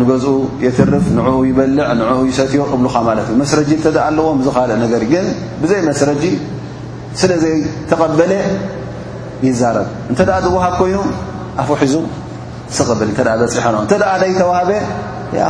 ንገዝኡ 0.00 0.34
የትርፍ 0.64 1.04
ንዕኡ 1.18 1.28
ይበልዕ 1.50 1.86
ንዕኡ 2.00 2.18
ይሰትዮ 2.30 2.60
እብሉኻ 2.74 2.94
ማለት 3.08 3.26
እዩ 3.30 3.36
መስረጂ 3.44 3.70
እንተኣ 3.78 3.96
ኣለዎም 4.08 4.38
ዝካልእ 4.46 4.78
ነገር 4.84 5.02
ግን 5.12 5.26
ብዘይ 5.62 5.80
መስረጂ 5.90 6.22
ስለ 7.22 7.30
ዘይ 7.44 7.56
ተቐበለ 7.90 8.32
ይዛረብ 9.46 9.88
እንተ 10.10 10.20
ደኣ 10.28 10.36
ዝውሃብ 10.44 10.74
ኮይኑ 10.82 10.98
ኣፍ 11.62 11.70
ሒዙ 11.82 11.94
ስቕብል 12.76 13.08
እንተ 13.12 13.20
በፂሖኖ 13.40 13.76
እንተ 13.84 13.92
ኣ 14.12 14.14
ደይ 14.22 14.32
ተዋህበ 14.40 14.70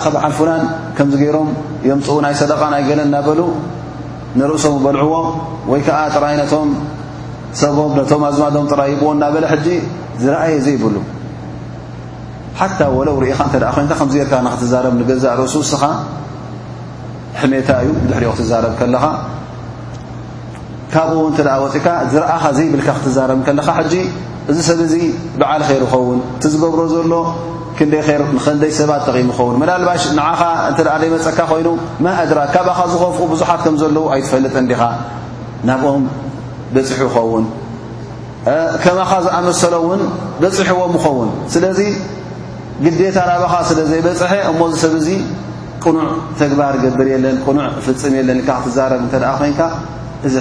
ኸብዓልፉናን 0.07 0.63
ከምዚ 0.97 1.15
ገይሮም 1.23 1.49
የምፅኡ 1.89 2.17
ናይ 2.27 2.35
ሰደቓን 2.41 2.75
ኣይገለን 2.79 3.07
እናበሉ 3.11 3.41
ንርእሶም 4.41 4.77
በልዕዎ 4.85 5.15
ወይ 5.71 5.81
ከዓ 5.87 5.99
ጥራይ 6.17 6.35
ነቶም 6.41 6.69
ሰቦም 7.61 7.91
ነቶም 7.99 8.23
ኣዝማዶም 8.29 8.67
ጥራይብዎ 8.73 9.09
እናበለ 9.17 9.45
ሕጂ 9.53 9.67
ዝረኣየ 10.23 10.55
ዘይብሉ 10.67 10.97
ሓታ 12.61 12.81
ወለው 12.99 13.17
ርእኻ 13.25 13.39
እተ 13.49 13.55
ኮንካ 13.77 13.93
ከምዚጌርካ 14.01 14.35
ንክትዛረብ 14.47 14.93
ንገዛእ 15.01 15.33
ርእሱ 15.41 15.55
ውስኻ 15.63 15.83
ሕመታ 17.41 17.69
እዩ 17.85 17.89
ብድሕሪኦ 18.03 18.31
ክትዛረብ 18.35 18.73
ከለኻ 18.81 19.05
ካብኡው 20.93 21.27
ተ 21.39 21.41
ወፅእካ 21.65 21.87
ዝረኣኻ 22.13 22.43
ዘይብልካ 22.59 22.89
ክትዛረብ 22.99 23.39
ከለኻ 23.47 23.69
ሕጂ 23.79 23.95
እዚ 24.51 24.59
ሰብዚ 24.69 24.93
ብዓል 25.41 25.63
ኸይሩኸውን 25.69 26.19
ቲ 26.43 26.49
ዝገብሮ 26.53 26.81
ዘሎ 26.95 27.13
ደ 27.93 27.97
ከንደይ 28.45 28.73
ሰባት 28.79 29.03
ተቂሙ 29.09 29.29
ይኸውን 29.33 29.55
መላባሽ 29.63 30.03
ንዓኻ 30.19 30.43
እንተ 30.69 30.81
ደይመፀካ 31.03 31.39
ኮይኑ 31.53 31.69
መእድራ 32.05 32.39
ካብኻ 32.55 32.79
ዝኸፍኡ 32.93 33.21
ብዙሓት 33.33 33.61
ከም 33.65 33.75
ዘለዉ 33.83 34.05
ኣይትፈልጥ 34.15 34.55
ዲኻ 34.71 34.83
ናብኦም 35.69 36.05
በፂሑ 36.75 37.01
ይኸውን 37.09 37.45
ከማኻ 38.83 39.11
ዝኣመሰሎ 39.27 39.75
እውን 39.83 40.01
በፂሕዎም 40.43 40.93
ይኸውን 40.99 41.31
ስለዚ 41.55 41.81
ግዴታ 42.85 43.19
ናባኻ 43.31 43.55
ስለ 43.71 43.79
ዘይበፅሐ 43.91 44.33
እሞ 44.51 44.61
ዚ 44.73 44.77
ሰብ 44.85 44.95
እዙ 45.01 45.09
ቅኑዕ 45.85 46.07
ተግባር 46.41 46.75
ገብር 46.85 47.07
የለን 47.15 47.37
ቅኑዕ 47.47 47.69
ፍፅም 47.87 48.15
የለን 48.19 48.39
ክትዛረብ 48.49 49.01
እ 49.07 49.21
ኮይንካ 49.41 49.61
እዚ 50.27 50.35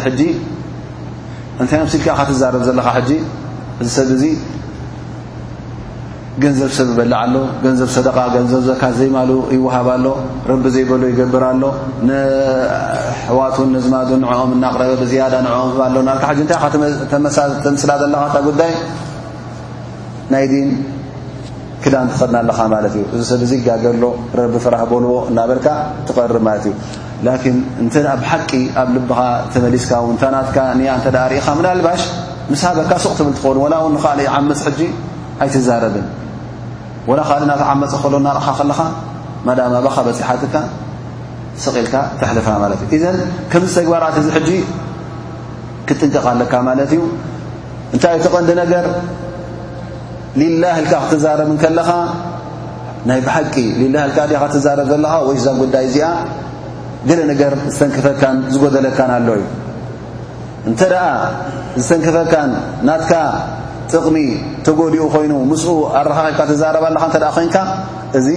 እንታይ 1.62 1.80
ሲል 1.94 2.02
ትዛረብ 2.30 2.62
ዘለኻ 2.70 2.88
እዚ 3.04 3.14
ሰብ 3.98 4.10
ገንዘብ 6.44 6.70
ሰብ 6.78 6.90
በልዓ 6.98 7.20
ሎ 7.34 7.38
ገንዘብ 7.64 7.90
ሰደ 7.96 8.08
ንዘብካ 8.46 8.84
ዘይማሉ 9.00 9.32
ይወሃብሎ 9.56 10.08
ረቢ 10.50 10.64
ዘይበል 10.76 11.02
ይገብርሎ 11.10 11.64
ንሕዋትን 12.08 13.74
ዝማ 13.86 13.94
ንዕኦም 14.24 14.52
ናቅረበ 14.64 14.94
ብዝያዳ 15.02 15.34
ንሎ 15.46 15.98
ና 16.08 16.12
ታይ 16.24 16.36
ተምስላ 17.14 17.92
ዘለካ 18.02 18.34
ጉዳይ 18.48 18.72
ናይ 20.34 20.46
ድን 20.52 20.70
ክዳን 21.84 22.08
ትኸድና 22.14 22.36
ኣለኻ 22.44 22.60
ማለት 22.74 22.94
እዩ 22.98 23.04
እዚ 23.16 23.22
ሰብ 23.32 23.42
ዙ 23.50 23.54
ይጋገርሎ 23.60 24.04
ረቢ 24.40 24.54
ፍራህ 24.66 24.82
ልዎ 25.06 25.14
እናበልካ 25.30 25.68
ትቀር 26.08 26.34
ማት 26.48 26.66
እዩ 26.70 26.74
እ 27.84 28.06
ብ 28.22 28.26
ሓቂ 28.32 28.52
ኣብ 28.82 28.90
ልብኻ 28.98 29.20
ተመሊስካ 29.56 29.92
ታናት 30.24 30.56
ኣ 30.64 31.26
ርኢኻ 31.34 31.48
ላልባሽ 31.66 32.02
ምሳበካ 32.54 32.92
ስቕ 33.04 33.14
ትብል 33.20 33.34
ትኸኑ 33.40 33.58
ላው 33.76 33.84
ይ 34.26 34.30
ዓምፅ 34.40 34.60
ሕጂ 34.70 34.82
ኣይትዛረብን 35.44 36.08
ወላ 37.10 37.22
ካድ 37.30 37.42
እናተዓመፀ 37.46 37.94
ከሎ 38.04 38.16
ናርእካ 38.28 38.48
ከለኻ 38.58 38.80
መዳም 39.48 39.74
ኣባኻ 39.78 39.96
በፂሓትካ 40.08 40.56
ስቒልካ 41.64 41.94
ተሕልፋ 42.20 42.48
ማለት 42.64 42.82
እዩ 42.86 42.92
እዘን 42.98 43.16
ከምዚ 43.52 43.74
ተግባርት 43.78 44.18
ዝሕጂ 44.28 44.50
ክጥንቀቃለካ 45.88 46.54
ማለት 46.68 46.92
እዩ 46.98 47.02
እንታይ 47.96 48.14
ይ 48.18 48.22
ተቐንዲ 48.26 48.50
ነገር 48.62 48.86
ሊላህ 50.42 50.76
ልካ 50.84 50.94
ክትዛረብን 51.08 51.58
ከለኻ 51.64 51.90
ናይ 53.10 53.20
ብሓቂ 53.28 53.56
ሊላህ 53.80 54.04
ልካ 54.10 54.20
ዲኻ 54.32 54.44
ትዛረብ 54.56 54.88
ዘለኻ 54.94 55.14
ወይሽዛ 55.28 55.48
ጉዳይ 55.62 55.84
እዚኣ 55.90 56.08
ገለ 57.10 57.20
ነገር 57.32 57.54
ዝተንክፈካን 57.74 58.38
ዝጎደለካን 58.54 59.12
ኣሎ 59.18 59.28
እዩ 59.40 59.46
እንተ 60.70 60.82
ደኣ 60.94 61.06
ዝተንክፈካን 61.82 62.50
ናትካ 62.88 63.12
ጥቕሚ 63.94 64.18
ተጎዲኡ 64.66 65.04
ኮይኑ 65.14 65.32
ምስኡ 65.52 65.70
ኣረኻኺብካ 66.00 66.42
ትዛረባ 66.52 66.86
ለካ 66.96 67.04
እተ 67.12 67.18
ኮይንካ 67.38 67.58
እዚ 68.20 68.28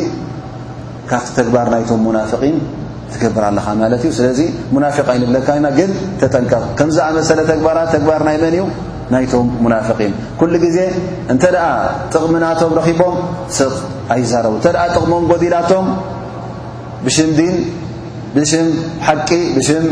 ካብቲ 1.10 1.28
ተግባር 1.38 1.66
ናይቶም 1.74 2.00
ሙናፍቒን 2.08 2.56
ትገብር 3.12 3.44
ኣለኻ 3.48 3.66
ማለት 3.80 4.02
እዩ 4.04 4.10
ስለዚ 4.18 4.40
ሙናፊቅ 4.74 5.06
ኣይንብለካ 5.12 5.48
ና 5.64 5.68
ግን 5.78 5.90
ተጠንቀ 6.20 6.52
ከምዝኣመሰለ 6.78 7.40
ተግባራት 7.52 7.88
ተግባር 7.94 8.20
ናይ 8.28 8.36
መን 8.42 8.54
እዩ 8.58 8.64
ናይቶም 9.14 9.48
ሙናፍቂን 9.64 10.12
ኩሉ 10.40 10.52
ጊዜ 10.64 10.78
እንተ 11.32 11.42
ደኣ 11.54 11.66
ጥቕሚናቶም 12.12 12.70
ረኪቦም 12.78 13.16
ስጥ 13.58 13.74
ኣይዛረቡ 14.14 14.54
እተኣ 14.60 14.82
ጥቕሞም 14.94 15.24
ጎዲላቶም 15.32 15.86
ብሽም 17.06 17.30
ድን 17.40 17.56
ብሽም 18.36 18.68
ሓቂ 19.08 19.30
ብሽም 19.58 19.86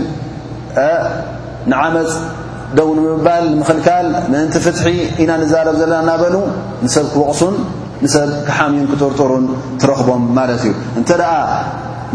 ንዓመፅ 1.73 2.09
ደው 2.79 2.89
ንምባል 2.99 3.45
ንምኽልካል 3.53 4.07
ምእንቲ 4.33 4.55
ፍትሒ 4.67 4.85
ኢና 5.23 5.31
ንዛረብ 5.43 5.75
ዘለና 5.81 6.01
ናበሉ 6.11 6.37
ንሰብ 6.85 7.07
ክወቕሱን 7.15 7.57
ንሰብ 8.05 8.29
ክሓምዩን 8.47 8.87
ክጥርጥሩን 8.91 9.45
ትረኽቦም 9.81 10.23
ማለት 10.39 10.61
እዩ 10.67 10.73
እንተ 10.99 11.11
ደኣ 11.21 11.33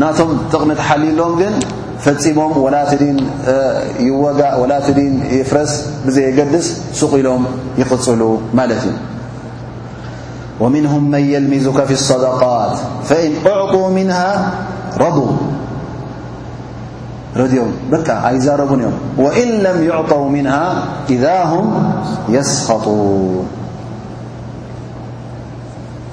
ናቶም 0.01 0.31
ጥቕሚ 0.51 0.71
ተሓሊሎም 0.81 1.33
ግን 1.41 1.53
ፈፂሞም 2.05 2.53
ወላ 2.65 2.75
ትድን 2.89 3.19
ይወጋእ 4.07 4.55
ወላ 4.61 4.73
ትዲን 4.87 5.13
ይፍረስ 5.37 5.71
ብዘየገድስ 6.07 6.67
ሱቕ 7.01 7.11
ኢሎም 7.21 7.45
ይቕፅሉ 7.81 8.21
ማለት 8.59 8.81
እዩ 8.89 8.95
ወምንهም 10.63 11.03
መን 11.13 11.23
የልሚዙከ 11.33 11.79
ፊ 11.89 11.91
الصደቃት 12.01 12.75
ፈኢን 13.09 13.33
ኣዕጡ 13.53 13.73
ምንሃ 13.97 14.19
ረቡ 15.05 15.17
زاربن 17.35 18.79
يوم 18.81 18.93
وإن 19.17 19.47
لم 19.49 19.83
يعطوا 19.83 20.29
منها 20.29 20.83
إذا 21.09 21.43
هم 21.43 21.65
يسخطون 22.29 23.45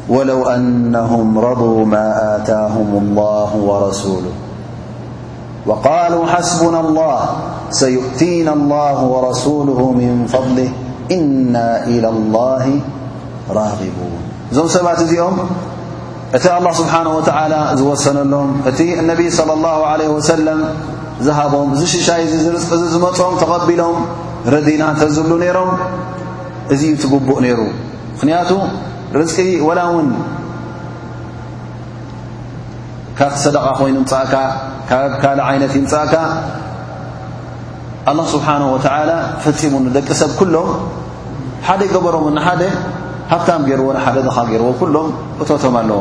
ولو 0.08 0.44
أنهم 0.46 1.38
رضوا 1.38 1.84
ما 1.86 2.36
آتاهم 2.36 2.88
الله 3.02 3.56
ورسوله 3.56 4.34
وقالوا 5.66 6.26
حسبنا 6.26 6.80
الله 6.80 7.20
سيؤتينا 7.70 8.52
الله 8.52 8.98
ورسوله 9.04 9.80
من 9.92 10.26
فضله 10.28 10.68
إنا 11.12 11.84
إلى 11.86 12.08
الله 12.08 12.64
راغبون 13.50 14.12
زم 14.52 14.66
سبعت 14.68 15.00
يوم 15.12 15.38
أتي 16.34 16.58
الله 16.58 16.72
سبحانه 16.72 17.16
وتعالى 17.16 17.70
زوسن 17.80 18.30
لهم 18.30 18.60
تي 18.76 19.00
النبي 19.00 19.30
صلى 19.30 19.52
الله 19.52 19.86
عليه 19.86 20.08
وسلم 20.08 20.58
ዝም 21.26 21.68
ዝሽይ 21.80 22.22
ዝመፆም 22.92 23.34
ተቐቢሎም 23.42 23.98
ረዲና 24.54 24.82
እተዝብሉ 24.94 25.32
ሮም 25.56 25.70
እዚዩ 26.74 26.92
ትጉቡእ 27.02 27.38
ነይሩ 27.44 27.60
ምክንያቱ 28.14 28.50
ርቂ 29.20 29.34
ወላ 29.68 29.80
ውን 29.94 30.08
ካብቲ 33.18 33.36
ሰደቃ 33.44 33.64
ኮይኑ 33.80 33.96
እካ 34.24 34.34
ካ 35.22 35.26
ይነት 35.56 35.72
ፃእካ 35.92 36.14
ስብሓ 38.34 38.48
ፈፂሙንደቂ 39.44 40.08
ሰብ 40.22 40.30
ኩሎም 40.40 40.68
ሓደ 41.68 41.82
ገበሮም 41.94 42.26
ሓደ 42.46 42.62
ሃብታ 43.32 43.50
ገይርዎሓደ 43.68 44.16
ኻ 44.36 44.38
ገይርዎ 44.50 44.66
ሎም 44.96 45.08
እቶቶም 45.42 45.76
ኣለዎ 45.82 46.00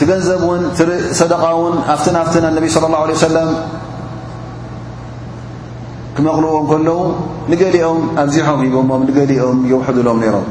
ቲገንዘብ 0.00 0.42
ውን 0.48 0.62
ሰደቃ 1.20 1.42
ውን 1.62 1.74
ኣብትፍት 1.94 2.34
ነቢ 2.56 2.66
صለ 2.76 2.84
ه 2.94 3.20
ሰለም 3.26 3.48
ክመቕልቦም 6.18 6.64
ከለዉ 6.70 6.96
ንገዲኦም 7.50 7.98
ኣብዚሖም 8.22 8.60
ሂቦሞም 8.64 9.02
ንገዲኦም 9.08 9.58
የውሕሎም 9.72 10.18
ነይሮም 10.24 10.46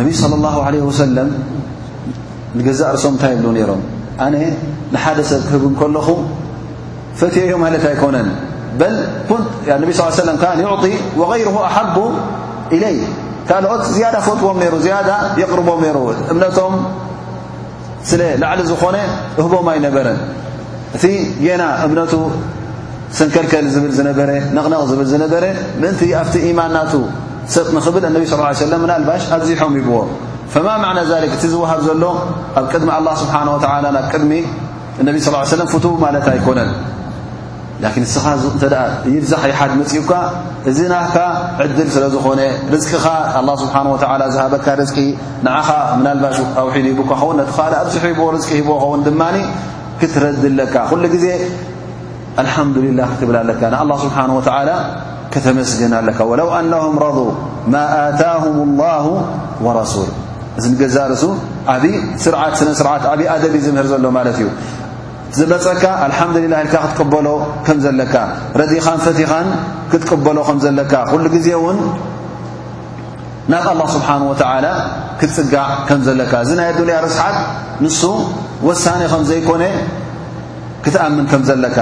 ነቢ 0.00 0.08
صለى 0.20 0.36
اله 0.40 0.56
عه 0.66 0.74
ሰለም 1.00 1.28
ንገዛእርሶም 2.58 3.12
እንታይ 3.14 3.30
ይብሉ 3.34 3.46
ነሮም 3.56 3.80
ኣነ 4.26 4.34
ንሓደ 4.94 5.18
ሰብ 5.30 5.42
ክህቡ 5.48 5.62
ከለኹ 5.80 6.08
ፈትዮ 7.20 7.52
ማለት 7.64 7.84
ኣይኮነን 7.90 8.28
በ 8.80 8.82
ነቢ 9.82 9.90
ص 9.98 10.00
ሰም 10.20 10.28
ይዕጢ 10.64 10.84
غይሩ 11.32 11.48
ኣሓቡ 11.68 11.96
ኢለይ 12.76 12.96
ካልኦት 13.48 13.82
ዝያዳ 13.96 14.14
ፈልትዎም 14.26 14.58
ይሩ 14.66 14.74
ዝያዳ 14.86 15.08
የቕርቦም 15.42 15.80
ይሩ 15.88 15.96
እምነቶም 16.32 16.74
ስለላዕሊ 18.10 18.60
ዝኾነ 18.70 18.96
እህቦም 19.40 19.66
ኣይነበረን 19.74 20.18
እቲ 20.96 21.04
ጌና 21.44 21.62
እምነቱ 21.84 22.12
ኣ 23.14 23.16
ى 23.16 23.18
ا 23.22 23.26
ኣዚሖ 38.04 38.34
ሂዎ 38.48 38.52
እ 38.58 39.16
ዝሃ 39.30 39.42
ሎ 39.50 39.50
ኣ 39.60 39.76
ሚ 39.82 39.82
ه 39.84 39.84
ሚ 39.84 39.84
ل 39.84 39.84
ي 39.84 39.84
ነ 39.84 39.86
ዚ 40.76 40.78
ና 40.90 40.92
ዝ 51.22 51.24
ኣ 51.34 51.36
አልሓምዱሊላ 52.42 53.00
ክትብል 53.10 53.36
ለካ 53.50 53.62
ንኣ 53.72 53.82
ስብሓን 54.04 54.30
ወ 54.38 54.40
ከተመስግና 55.34 55.94
ኣለካ 56.02 56.18
ወለው 56.30 56.48
ኣነም 56.56 56.94
ረض 57.04 57.18
ማ 57.72 57.78
ኣታም 58.06 58.44
ላሁ 58.80 59.06
ወረሱል 59.66 60.10
እዚ 60.58 60.66
ገዛ 60.80 60.96
ርእሱ 61.12 61.22
ዓብይ 61.74 61.94
ስርዓት 62.24 62.54
ስነ 62.60 62.68
ስርዓት 62.80 63.04
ዓብይ 63.12 63.26
ኣደቢ 63.34 63.54
ዝምህር 63.66 63.86
ዘሎ 63.92 64.04
ማለት 64.18 64.36
እዩ 64.40 64.48
ዝበፀካ 65.38 65.84
ኣልሓምዱሊላ 66.06 66.54
ልካ 66.66 66.74
ክትቀበሎ 66.84 67.26
ከም 67.66 67.78
ዘለካ 67.84 68.14
ረዲኻን 68.60 68.98
ፈቲኻን 69.06 69.46
ክትቀበሎ 69.92 70.36
ከም 70.48 70.58
ዘለካ 70.64 70.92
ኩሉ 71.10 71.24
ጊዜ 71.36 71.48
እውን 71.60 71.78
ናብ 73.52 73.66
ኣላ 73.74 73.80
ስብሓን 73.96 74.22
ወተ 74.32 74.42
ክትፅጋዕ 75.22 75.66
ከም 75.88 76.00
ዘለካ 76.08 76.32
እዚ 76.46 76.50
ናይ 76.60 76.68
ኣዱንያ 76.74 76.96
ርስሓት 77.06 77.38
ንሱ 77.86 78.00
ወሳነ 78.68 79.00
ከም 79.14 79.24
ዘይኮነ 79.30 79.64
ክትኣምን 80.84 81.26
ከም 81.32 81.42
ዘለካ 81.50 81.76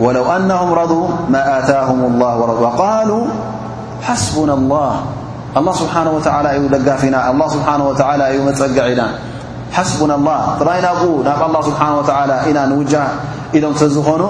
ولو 0.00 0.24
أنهم 0.32 0.72
رضوا 0.74 1.08
ما 1.28 1.58
آتاهم 1.58 2.04
الله 2.04 2.36
و 2.36 2.62
وقالوا 2.64 3.26
حسبنا 4.02 4.52
الله 4.54 4.92
الله 5.56 5.72
سبحانه 5.72 6.10
وتعالى 6.10 6.68
دفن 6.78 7.14
الله 7.14 7.48
سبانه 7.48 7.88
وتعلى 7.88 8.24
جعن 8.76 9.12
حسبنا 9.72 10.14
الله 10.14 10.40
ري 10.60 10.78
ن 10.80 10.86
ن 11.22 11.32
الله 11.48 11.60
سبحانه 11.68 11.96
وتعالى 11.98 12.36
ن 12.56 12.58
نوج 12.72 12.94
إم 13.54 13.72
زن 13.80 14.22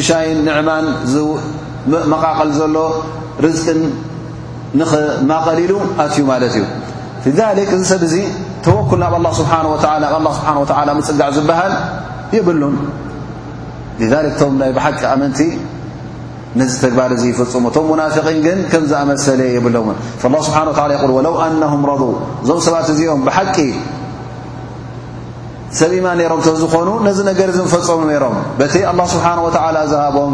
ሽይ 0.09 0.29
ንማን 0.46 0.87
ቐል 2.59 2.70
ሎ 2.77 2.81
ንቐሊሉ 4.78 5.72
ኣትዩ 6.04 6.20
ማለት 6.30 6.48
እዩ 6.59 6.64
እዚ 7.30 7.80
ሰብ 7.90 8.02
እዚ 8.09 8.14
ተወኩል 8.64 8.98
ናብ 9.02 9.14
ሓه 9.40 10.54
ፅጋዕ 11.09 11.28
ዝበሃል 11.37 11.72
የብሉን 12.37 12.76
ሓቂ 14.87 15.00
ኣመንቲ 15.14 15.40
ነዚ 16.61 16.74
ግባር 16.92 17.11
ፈፅሙ 17.38 17.64
ቶም 17.74 17.88
ናፊقን 18.00 18.38
ግን 18.46 18.59
ከም 18.70 18.85
ዝኣመሰለ 18.90 19.40
የብለውን 19.56 19.96
ስሓ 20.46 20.56
وለው 21.16 21.35
نهም 21.62 21.83
ረض 21.90 22.02
እዞም 22.42 22.61
ሰባት 22.66 22.88
እዚኦም 22.94 23.20
ብሓቂ 23.28 23.56
ሰብ 25.78 25.90
ኢማን 26.00 26.20
ሮም 26.33 26.40
ዝኾኑ 26.62 26.88
ነዚ 27.06 27.18
ነገር 27.30 27.48
ፈፅሙ 27.74 28.00
ሮም 28.24 28.37
በቲ 28.61 28.74
ه 28.90 29.09
ስብሓه 29.14 29.40
ዝሃቦም 29.92 30.33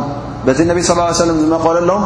ቲ 0.58 0.60
ነቢ 0.70 0.78
ص 0.88 0.90
ለ 0.98 1.00
ዝመቐለሎም 1.42 2.02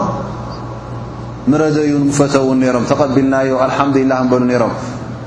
ምረዩን 1.51 2.05
ፈተውን 2.19 2.61
ሮም 2.77 2.85
ተቐቢልናዮ 2.91 3.53
አልሓዱላ 3.67 4.13
በሉ 4.33 4.43
ይሮም 4.57 4.73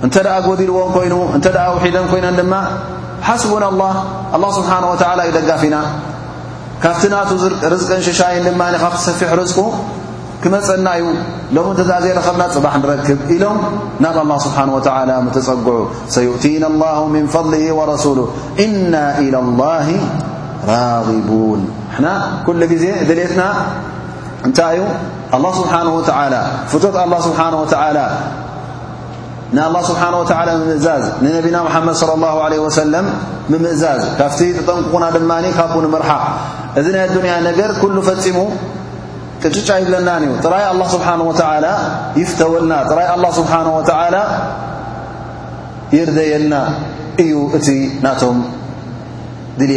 እንተ 0.05 0.15
ኣ 0.35 0.37
ጐዲልዎን 0.47 0.89
ኮይኑ 0.95 1.15
እተ 1.37 1.45
ውሒደን 1.75 2.05
ኮይነን 2.11 2.37
ድማ 2.41 2.53
ሓስቡን 3.27 3.63
لላ 3.73 3.81
له 4.43 4.47
ስብሓንه 4.57 4.87
و 4.91 4.95
ዩ 5.27 5.29
ደጋፊና 5.37 5.75
ካብቲ 6.83 7.03
ናቱ 7.13 7.29
ርዝቀን 7.73 8.01
ሽሻይን 8.07 8.43
ድማ 8.47 8.61
ካብ 8.83 8.93
ትሰፊሕ 8.99 9.29
ርዝቁ 9.41 9.59
ክመፀና 10.43 10.87
እዩ 10.99 11.05
ሎም 11.55 11.67
ተኣ 11.79 11.89
ዘይረኸብና 12.03 12.43
ፅባሕ 12.55 12.73
ንረክብ 12.81 13.19
ኢሎም 13.35 13.57
ናብ 14.03 14.17
له 14.31 14.37
ስብሓه 14.45 14.65
ተፀጉዑ 15.37 15.77
ሰዩእቲና 16.15 16.63
الላه 16.71 16.97
ምን 17.13 17.25
ፈضሊ 17.35 17.53
وረሱሉ 17.79 18.19
እና 18.65 18.93
ኢل 19.25 19.35
لላه 19.45 19.87
ራغቡን 20.71 21.61
ና 22.03 22.07
ኩሉ 22.45 22.61
ግዜ 22.73 22.83
ደሌትና 23.09 23.41
እንታይ 24.47 24.77
እዩ 24.77 24.87
ኣله 25.35 25.49
ስብሓه 25.59 25.75
ፍትት 26.71 26.95
ስብሓه 27.25 27.47
ን 29.55 29.59
ስብሓه 29.87 30.11
ምእዛዝ 30.69 31.03
ንነቢና 31.23 31.57
መሓመድ 31.67 31.95
صለى 32.01 32.15
له 32.23 32.33
عለه 32.45 32.63
ሰለም 32.79 33.05
ብምእዛዝ 33.51 34.01
ካብቲ 34.19 34.39
ተጠንቁቁና 34.57 35.05
ድማ 35.15 35.31
ካቡንምርሓ 35.57 36.09
እዚ 36.79 36.87
ናይ 36.95 37.05
ዱንያ 37.15 37.33
ነገር 37.49 37.69
ኩሉ 37.81 37.95
ፈፂሙ 38.07 38.37
ቅጭጫ 39.43 39.69
ይብለናን 39.81 40.23
እዩ 40.27 40.31
ጥራይ 40.45 40.63
ኣلله 40.71 40.87
ስብሓه 40.95 41.13
و 41.29 41.31
ይፍተወልና 42.21 42.73
ጥራይ 42.91 43.07
ስብሓه 43.39 43.65
ይርደየልና 45.97 46.55
እዩ 47.23 47.33
እቲ 47.57 47.67
ናቶም 48.05 48.37
ድል 49.59 49.73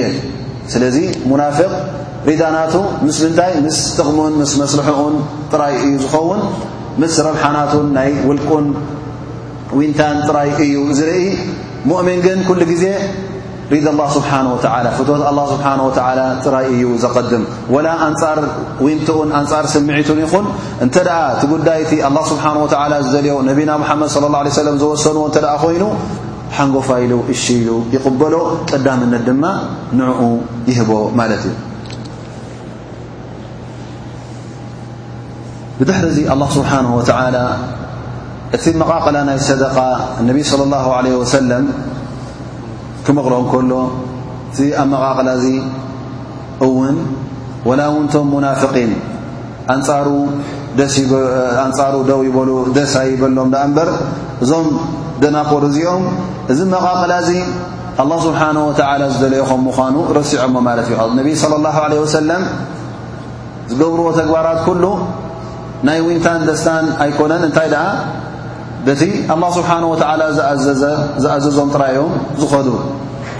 ስለዚ 0.75 0.97
ሙና 1.31 1.41
ሪዳናቱ 2.29 2.75
ምስ 3.07 3.17
ምንታይ 3.25 3.53
ምስ 3.67 3.77
ጥቕሙን 3.97 4.33
ምስ 4.41 4.53
መስርኡን 4.61 5.17
ጥራይ 5.53 5.75
እዩ 5.87 5.93
ዝኸውን 6.05 6.41
ምስ 7.03 7.17
ረብሓናትን 7.27 7.85
ናይ 7.97 8.11
ውልቁን 8.29 8.67
ውንታን 9.79 10.17
ጥራይ 10.29 10.51
እዩ 10.65 10.75
ዝርኢ 10.99 11.21
ሙؤሚን 11.91 12.21
ግን 12.27 12.39
ኩሉ 12.49 12.61
ግዜ 12.73 12.85
ሪድ 13.75 13.87
ኣله 13.91 14.07
ስብሓه 14.17 14.43
ፍት 14.97 15.09
ه 15.27 15.45
ስብሓ 15.53 15.67
ጥራይ 16.47 16.67
እዩ 16.75 16.83
ዘቐድም 17.05 17.45
ወላ 17.75 17.87
ንፃር 18.15 18.39
ውንኡን 18.87 19.29
ኣንጻር 19.41 19.65
ስምዒቱን 19.75 20.19
ይኹን 20.25 20.47
እንተ 20.87 20.95
ቲ 21.43 21.45
ጉዳይቲ 21.53 21.91
ه 22.07 22.17
ስብሓه 22.33 22.55
ዝልዮ 23.15 23.35
ነና 23.51 23.71
ሓመድ 23.91 24.09
صى 24.17 24.21
ه 24.33 24.65
يه 24.65 24.81
ዝወሰንዎ 24.83 25.23
እ 25.29 25.45
ኮይኑ 25.63 25.85
ሓንጎፋሉ 26.57 27.13
እሽሉ 27.35 27.69
ይقበሎ 27.95 28.35
ቀዳምነት 28.71 29.23
ድማ 29.29 29.43
ንዕኡ 30.01 30.21
ይህቦ 30.71 30.91
ማለት 31.21 31.43
እዩ 31.51 31.55
ብድሕሪዚ 35.81 36.19
ኣላه 36.35 36.49
ስብሓነه 36.59 36.91
ወ 36.99 37.03
እቲ 38.57 38.65
መቓቐላ 38.81 39.17
ናይ 39.29 39.39
ሰደቃ 39.49 39.77
ነቢይ 40.29 40.45
صለ 40.51 40.61
اላه 40.67 40.87
ለ 41.07 41.09
ወሰለም 41.21 41.65
ክመቕሮ 43.07 43.35
ከሎ 43.53 43.73
እዚ 44.53 44.61
ኣብ 44.83 44.87
መቓቐላ 44.93 45.29
እዚ 45.39 45.47
እውን 46.67 46.97
ወላ 47.69 47.81
ውንቶም 47.95 48.27
ሙናፍቂን 48.35 48.91
ኣንፃሩ 51.65 51.95
ደው 52.11 52.21
ይበሉ 52.29 52.51
ደሳ 52.77 52.95
ይበሎም 53.11 53.49
ናኣ 53.55 53.63
እንበር 53.69 53.89
እዞም 54.45 54.67
ደናቆር 55.23 55.65
እዚኦም 55.71 56.05
እዚ 56.55 56.59
መቓቐላ 56.77 57.13
እዚ 57.25 57.31
ኣه 58.03 58.11
ስብሓነه 58.27 58.63
ወተላ 58.71 59.03
ዝደለይኹም 59.13 59.61
ምዃኑ 59.69 59.97
ረሲዖሞ 60.21 60.55
ማለት 60.71 60.89
እዩነቢይ 60.97 61.37
ለ 61.53 61.55
ላه 61.67 61.77
ለ 61.93 61.95
ወሰለም 62.05 62.43
ዝገብርዎ 63.71 64.09
ተግባራት 64.21 64.59
ኩሉ 64.67 64.85
ي 66.01 66.01
ون 66.07 66.19
ደسታ 66.21 66.99
ኣيكن 67.03 67.33
እ 67.33 67.81
بت 68.87 69.03
الله 69.35 69.49
سبنه 69.57 69.87
وتلى 69.91 70.25
أዘዞም 70.53 71.71
ري 71.83 71.95
ዝዱو 72.41 72.77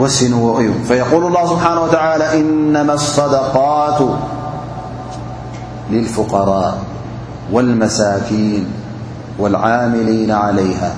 وسنዎ 0.00 0.44
እዩ 0.62 0.68
فيقول 0.88 1.22
الله 1.30 1.42
سبنه 1.52 1.80
وتلى 1.84 2.24
إنما 2.38 2.92
الصدقات 3.00 3.98
للفقراء 5.90 6.82
والمساكين 7.52 8.64
والعاملين 9.38 10.30
عليها 10.30 10.94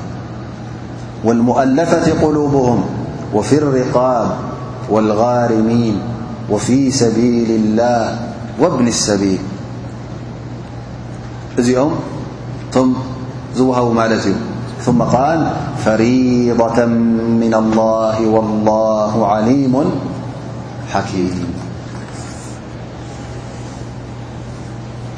والمؤلفة 1.24 2.26
قلوبهم 2.26 2.84
وفي 3.34 3.58
الرقاب 3.58 4.30
والغارمين 4.90 5.98
وفي 6.50 6.90
سبيل 6.90 7.50
الله 7.50 8.18
وابن 8.60 8.88
السبيل 8.88 9.38
ذيأم 11.60 11.90
ثم 12.72 12.92
زوهومالزي 13.56 14.32
ثم 14.84 15.02
قال 15.02 15.52
فريضة 15.84 16.84
من 16.84 17.54
الله 17.54 18.26
والله 18.28 19.26
عليم 19.26 19.84
حكيم 20.92 21.51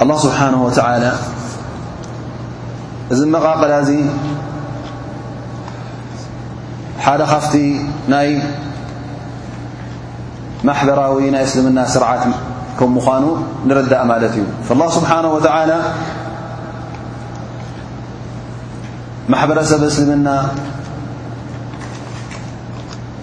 الله 0.03 0.17
سبሓنه 0.27 0.59
وت 0.67 0.79
እዚ 3.13 3.21
መقቐل 3.35 3.73
ዚ 3.87 3.91
ሓደ 7.05 7.21
ካፍቲ 7.33 7.55
ናይ 8.13 8.29
ማحበራዊ 10.69 11.17
ናይ 11.35 11.43
እسልምና 11.49 11.79
ስርዓት 11.95 12.23
ك 12.79 12.81
ኑ 12.95 13.25
ንرዳእ 13.69 14.05
ማለት 14.13 14.35
እዩ 14.37 14.45
فالله 14.67 14.89
سبሓنه 14.99 15.31
وتى 15.37 15.79
ማحበረሰብ 19.33 19.81
እسልምና 19.91 20.29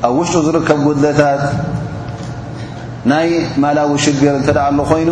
ኣብ 0.07 0.13
ውሽጡ 0.19 0.35
ዝርከብ 0.45 0.79
ጉድታት 0.87 1.41
ናይ 3.11 3.29
ማلዊ 3.63 3.89
ሽገር 4.05 4.35
እተዓ 4.41 4.59
ل 4.77 4.81
ኮይኑ 4.91 5.09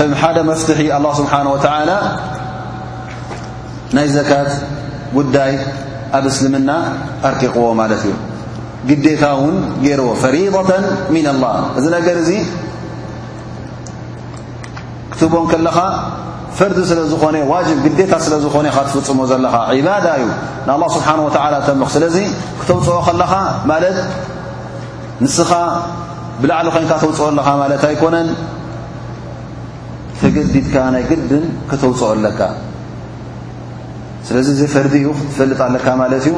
ከም 0.00 0.12
ሓደ 0.20 0.38
መፍትሒ 0.48 0.80
ኣ 0.96 0.98
ስብሓን 1.18 1.46
ወላ 1.52 1.90
ናይ 3.96 4.06
ዘካት 4.14 4.50
ጉዳይ 5.16 5.52
ኣብ 6.16 6.24
እስልምና 6.30 6.70
ኣርቂቕዎ 7.28 7.66
ማለት 7.80 8.02
እዩ 8.08 8.12
ግዴታ 8.90 9.24
እውን 9.38 9.56
ገይርዎ 9.82 10.06
ፈሪضة 10.22 10.70
ምና 11.14 11.26
ላ 11.42 11.50
እዚ 11.78 11.84
ነገር 11.96 12.16
እዚ 12.22 12.30
ክትህቦም 15.12 15.44
ከለኻ 15.52 15.78
ፈርድ 16.60 16.78
ስለ 16.90 17.00
ዝኾነ 17.12 17.36
ዋጅብ 17.52 17.78
ግዴታ 17.86 18.12
ስለ 18.26 18.34
ዝኾነ 18.44 18.66
ካ 18.76 18.86
ትፍፅሞ 18.88 19.20
ዘለኻ 19.32 19.54
ዒባዳ 19.80 20.06
እዩ 20.20 20.24
ንኣ 20.68 20.80
ስብሓን 20.96 21.20
ወላ 21.26 21.54
ተምክ 21.66 21.90
ስለዚ 21.96 22.16
ክተውፅኦ 22.60 22.96
ከለኻ 23.08 23.32
ማለት 23.72 23.98
ንስኻ 25.24 25.52
ብላዕሊ 26.40 26.66
ኮንካ 26.76 26.90
ተውፅኦ 27.04 27.26
ኣለኻ 27.32 27.48
ማለት 27.62 27.82
ኣይኮነን 27.90 28.28
ተገዲድካ 30.20 30.74
ናይ 30.94 31.02
ግብን 31.10 31.44
ከተውፅኦ 31.68 32.08
ኣለካ 32.14 32.40
ስለዚ 34.28 34.48
ዘ 34.58 34.62
ፈርዲ 34.72 34.94
እዩ 35.00 35.06
ክትፈልጥ 35.18 35.60
ኣለካ 35.66 35.86
ማለት 36.02 36.24
እዩ 36.28 36.34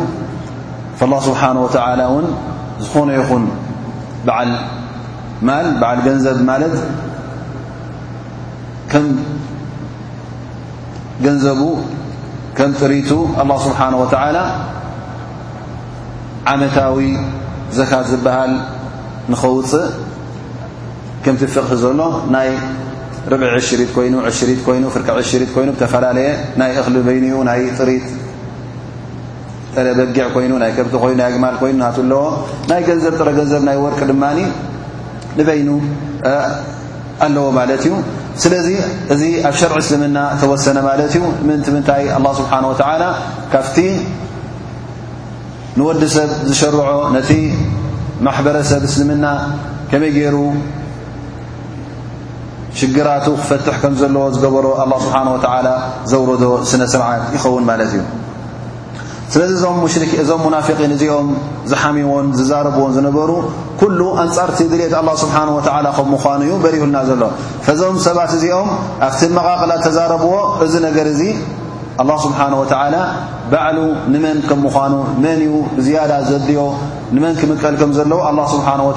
اله 1.05 1.19
ስብሓه 1.27 1.57
ወተላ 1.65 2.01
እውን 2.11 2.27
ዝኾነ 2.83 3.09
ይኹን 3.19 3.45
ዓ 4.37 4.41
በዓል 5.73 5.99
ገንዘብ 6.07 6.39
ማለት 6.51 6.75
ከም 8.93 9.07
ገንዘቡ 11.25 11.61
ከም 12.59 12.71
ጥሪቱ 12.81 13.11
ኣلله 13.41 13.59
ስብሓንه 13.67 13.97
ወተላ 14.05 14.37
ዓመታዊ 16.53 17.01
ዘካት 17.79 18.07
ዝበሃል 18.13 18.53
ንኸውፅእ 19.33 19.87
ከምቲ 21.25 21.43
ፍቕሒ 21.57 21.71
ዘሎ 21.83 22.01
ር 23.31 23.35
ዕሽሪት 23.57 23.91
ይኑ 24.07 24.15
ሽሪት 24.37 24.61
ይኑ 24.77 24.85
ፍር 24.95 25.03
ዕሽሪት 25.23 25.51
ኮይኑ 25.57 25.69
ተፈላለየ 25.83 26.29
ናይ 26.61 26.71
እኽሊ 26.81 26.97
በይኑ 27.07 27.25
ዩ 27.33 27.35
ናይ 27.49 27.61
ጥሪት 27.79 28.07
ጠለበጊዕ 29.75 30.27
ኮይኑ 30.35 30.53
ናይ 30.63 30.71
ከብቲ 30.77 30.95
ይኑ 31.07 31.15
ናይ 31.23 31.31
ግማል 31.35 31.55
ኮይኑ 31.61 31.77
ናት 31.85 31.99
ለዎ 32.13 32.23
ናይ 32.71 32.81
ገንዘብ 32.89 33.15
ጥረገንዘብ 33.21 33.63
ናይ 33.69 33.77
ወርቂ 33.85 34.01
ድማ 34.11 34.25
ንበይኑ 35.39 35.69
ኣለዎ 37.27 37.47
ማለት 37.59 37.83
እዩ 37.87 37.93
ስለዚ 38.43 38.67
እዚ 39.15 39.23
ኣብ 39.49 39.55
ሸር 39.61 39.73
እስልምና 39.85 40.19
ተወሰነ 40.41 40.77
ማለት 40.89 41.11
እዩ 41.17 41.23
ምንምንታይ 41.47 42.05
ه 42.17 42.19
ስብሓ 42.39 42.51
ላ 43.03 43.07
ካብቲ 43.55 43.77
ንወዲ 45.79 46.03
ሰብ 46.17 46.31
ዝሸርዖ 46.49 46.79
ነቲ 47.17 47.31
ማሕበረሰብ 48.27 48.83
እስልምና 48.91 49.27
ከመይ 49.91 50.11
ገይሩ 50.17 50.37
ሽግራቱ 52.81 53.27
ክፈትሕ 53.41 53.75
ከም 53.83 53.95
ዘለዎ 54.01 54.23
ዝገበሮ 54.35 54.67
ه 54.81 54.83
ስብሓ 55.05 55.25
ዘውረዶ 56.11 56.45
ስነ 56.71 56.83
ስርዓት 56.93 57.23
ይኸውን 57.37 57.65
ማለት 57.71 57.91
እዩ 57.97 58.01
ስለዚ 59.33 59.53
እዞም 60.23 60.41
ሙናፊقን 60.47 60.91
እዚኦም 60.97 61.29
ዝሓሚዎን 61.73 62.27
ዝዛረብዎን 62.39 62.91
ዝነበሩ 62.97 63.31
ኩሉ 63.83 64.01
ኣንጻርቲ 64.25 64.59
ድሌት 64.73 64.95
ስብሓه 65.25 65.45
ከ 65.99 66.01
ምኑ 66.13 66.41
ዩ 66.51 66.57
በሪልና 66.65 66.97
ዘሎ 67.11 67.23
ዞም 67.81 67.97
ሰባት 68.07 68.33
እዚኦም 68.39 68.71
ኣብቲ 69.09 69.21
መቓቕላት 69.41 69.81
ተዛረብዎ 69.89 70.33
እዚ 70.67 70.75
ነገር 70.87 71.07
እዚ 71.15 71.23
ه 72.03 72.17
ስብሓه 72.25 72.99
ባዕሉ 73.53 73.79
ንመን 74.13 74.39
ከም 74.49 74.61
ምኳኑ 74.67 74.93
መን 75.23 75.41
እዩ 75.47 75.53
ዝያዳ 75.85 76.13
ዘድዮ 76.29 76.61
መ 77.21 77.25
ክምቀል 77.41 77.75
ዘለ 77.97 78.13
له 78.13 78.29
ه 78.65 78.83
و 78.83 78.91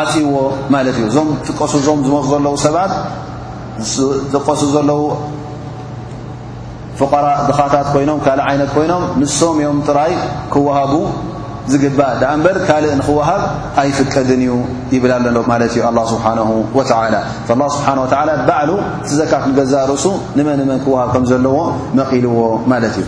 ዓፅይዎ 0.02 0.34
ማለት 0.74 0.96
እዩ 1.00 1.06
እዞም 1.10 1.28
ትቀሱ 1.46 1.74
ዞም 1.86 2.00
ዝመፁ 2.06 2.26
ዘለዉ 2.34 2.54
ሰባት 2.66 2.92
ዝቀሱ 4.34 4.62
ዘለዉ 4.74 5.02
ፍቀራ 7.00 7.26
ድኻታት 7.50 7.88
ኮይኖም 7.94 8.20
ካልእ 8.26 8.46
ዓይነት 8.50 8.70
ኮይኖም 8.76 9.04
ንስም 9.22 9.58
ዮም 9.66 9.78
ጥራይ 9.88 10.14
ክወሃቡ 10.54 10.94
ዝግባእ 11.72 12.12
ንኣ 12.22 12.30
ንበር 12.40 12.56
ካልእ 12.68 12.94
ንክወሃብ 13.00 13.42
ኣይፍቀድን 13.82 14.42
እዩ 14.46 14.52
ይብላ 14.96 15.12
ለ 15.36 15.38
ማለት 15.52 15.72
እዩ 15.76 15.80
ስብሓ 16.14 16.26
ላ 16.38 17.18
ስብሓ 17.78 18.16
ባዕሉ 18.50 18.72
ቲዘካት 19.08 19.44
ንገዛእ 19.52 19.84
ርእሱ 19.92 20.06
ንመን 20.38 20.56
ንመን 20.62 20.78
ክዋሃብ 20.86 21.10
ከም 21.16 21.26
ዘለዎ 21.32 21.58
መቂልዎ 21.98 22.38
ማለት 22.74 22.96
እዩ 23.02 23.08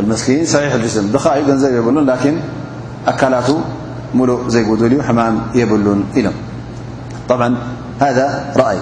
المسينصحيح 0.00 0.72
الجسمخازييبلن 0.74 2.06
لكن 2.10 2.36
أكلات 3.08 3.48
ملؤ 4.14 4.48
زيبدولي 4.48 5.02
حمام 5.02 5.40
يبلن 5.54 6.04
ل 6.16 6.28
طبعا 7.28 7.56
هذا 8.00 8.52
رأي 8.56 8.78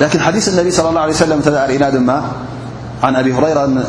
لكن 0.00 0.20
حديث 0.20 0.48
النبي 0.48 0.70
صل 0.70 0.88
الله 0.88 1.00
عليه 1.00 1.12
و 1.12 1.16
سلم 1.16 1.54
أإنادما 1.54 2.22
عن 3.02 3.16
أبي 3.16 3.32
هريرة 3.34 3.84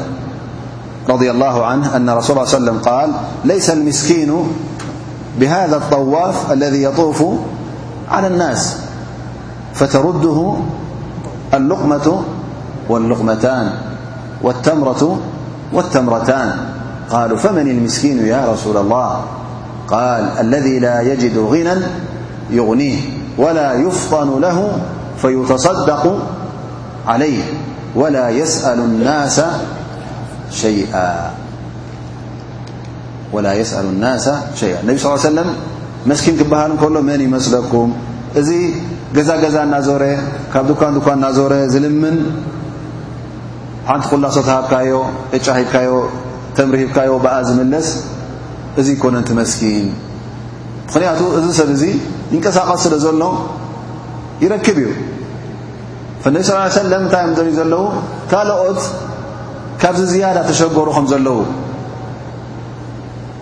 رضي 1.09 1.31
الله 1.31 1.65
عنه 1.65 1.95
أن 1.95 2.09
رسول 2.09 2.37
الله 2.37 2.45
ليه 2.45 2.51
سلم 2.57 2.77
قال 2.79 3.09
ليس 3.45 3.69
المسكين 3.69 4.43
بهذا 5.39 5.77
الطواف 5.77 6.51
الذي 6.51 6.83
يطوف 6.83 7.23
على 8.11 8.27
الناس 8.27 8.77
فترده 9.73 10.55
اللقمة 11.53 12.21
واللقمتان 12.89 13.71
والتمرةوالتمرتان 14.43 16.47
قالوا 17.11 17.37
فمن 17.37 17.67
المسكين 17.71 18.25
يا 18.27 18.51
رسول 18.53 18.77
الله 18.77 19.11
قال 19.87 20.21
الذي 20.39 20.79
لا 20.79 21.01
يجد 21.01 21.37
غنى 21.37 21.75
يغنيه 22.49 22.99
ولا 23.37 23.73
يفطن 23.73 24.39
له 24.41 24.57
فيتصدق 25.21 26.05
عليه 27.07 27.43
ولا 27.95 28.29
يسأل 28.29 28.79
الناس 28.79 29.41
شيئا 30.51 31.31
النبي 34.83 34.97
صلى 34.97 35.13
ال 35.13 35.15
لي 35.15 35.17
سلم 35.17 35.47
مسكن 36.05 36.33
هللهمن 36.41 37.29
مسلكم 37.29 37.87
زازانازر 39.15 40.01
دكدكننازر 40.55 41.51
لمن 41.85 42.17
ሓንቲ 43.89 44.03
ቁላሶሃብካዮ 44.15 44.93
እጫ 45.35 45.45
ሂብካዮ 45.57 45.91
ተምሪሂብካዮ 46.57 47.11
ብኣ 47.23 47.33
ዝምለስ 47.47 47.87
እዚ 48.79 48.87
ኮነንቲ 49.03 49.29
መስኪን 49.39 49.87
ምኽንያቱ 50.91 51.21
እዚ 51.37 51.45
ሰብ 51.59 51.69
እዙ 51.75 51.83
ይንቀሳቐስ 52.33 52.79
ስለ 52.85 52.93
ዘሎ 53.05 53.23
ይረክብ 54.43 54.77
እዩ 54.83 54.89
ፈነቢ 56.23 56.41
ስ 56.47 56.57
ሰለም 56.77 57.01
ምንታይ 57.05 57.23
እዮ 57.27 57.33
ዘርዩ 57.37 57.51
ዘለዉ 57.59 57.83
ካልኦት 58.31 58.81
ካብዚ 59.81 60.01
ዝያዳ 60.11 60.37
ተሸገሩ 60.49 60.87
ከም 60.97 61.05
ዘለዉ 61.11 61.37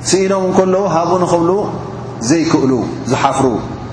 ስኢኖም 0.09 0.43
እንከለዉ 0.49 0.83
ሃቡን 0.95 1.23
ከምሉ 1.31 1.51
ዘይክእሉ 2.29 2.71
ዝሓፍሩ 3.11 3.45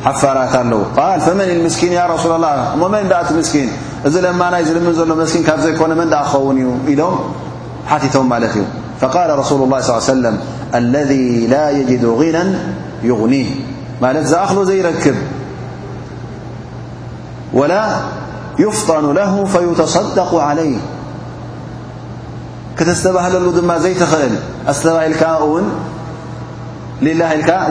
ሓፋራት 0.07 0.53
ኣለዉ 0.63 0.81
ቃል 0.97 1.19
ፈመን 1.27 1.49
ንምስኪን 1.59 1.93
ያ 1.99 2.03
ረሱላ 2.15 2.35
ላ 2.45 2.49
እሞመን 2.77 3.07
ዳኣቲ 3.13 3.29
ምስኪን 3.41 3.71
لما 4.05 4.51
ني 4.51 4.65
زلمن 4.65 4.93
له 5.09 5.15
مسكن 5.15 5.43
كب 5.43 5.59
زيكن 5.61 5.91
مندأخون 5.99 6.59
إلم 6.89 7.17
حتثم 7.87 8.29
ملت 8.29 8.57
ي 8.57 8.63
فقال 9.01 9.29
رسول 9.39 9.61
الله 9.65 9.81
صلى 9.81 9.97
ا 9.97 9.97
ليه 9.99 10.05
وسلم 10.13 10.37
الذي 10.81 11.29
لا 11.47 11.65
يجد 11.71 12.05
غنا 12.05 12.45
يغنيه 13.03 13.49
مالت 14.03 14.27
زأخله 14.27 14.65
زيركب 14.65 15.15
ولا 17.55 17.85
يفطن 18.59 19.15
له 19.15 19.33
فيتصدق 19.45 20.35
عليه 20.35 20.79
كتستبهلله 22.79 23.51
دما 23.61 23.79
زيتخل 23.79 24.31
استبهلك 24.69 25.23
ون 25.53 25.67
ዘ 27.05 27.09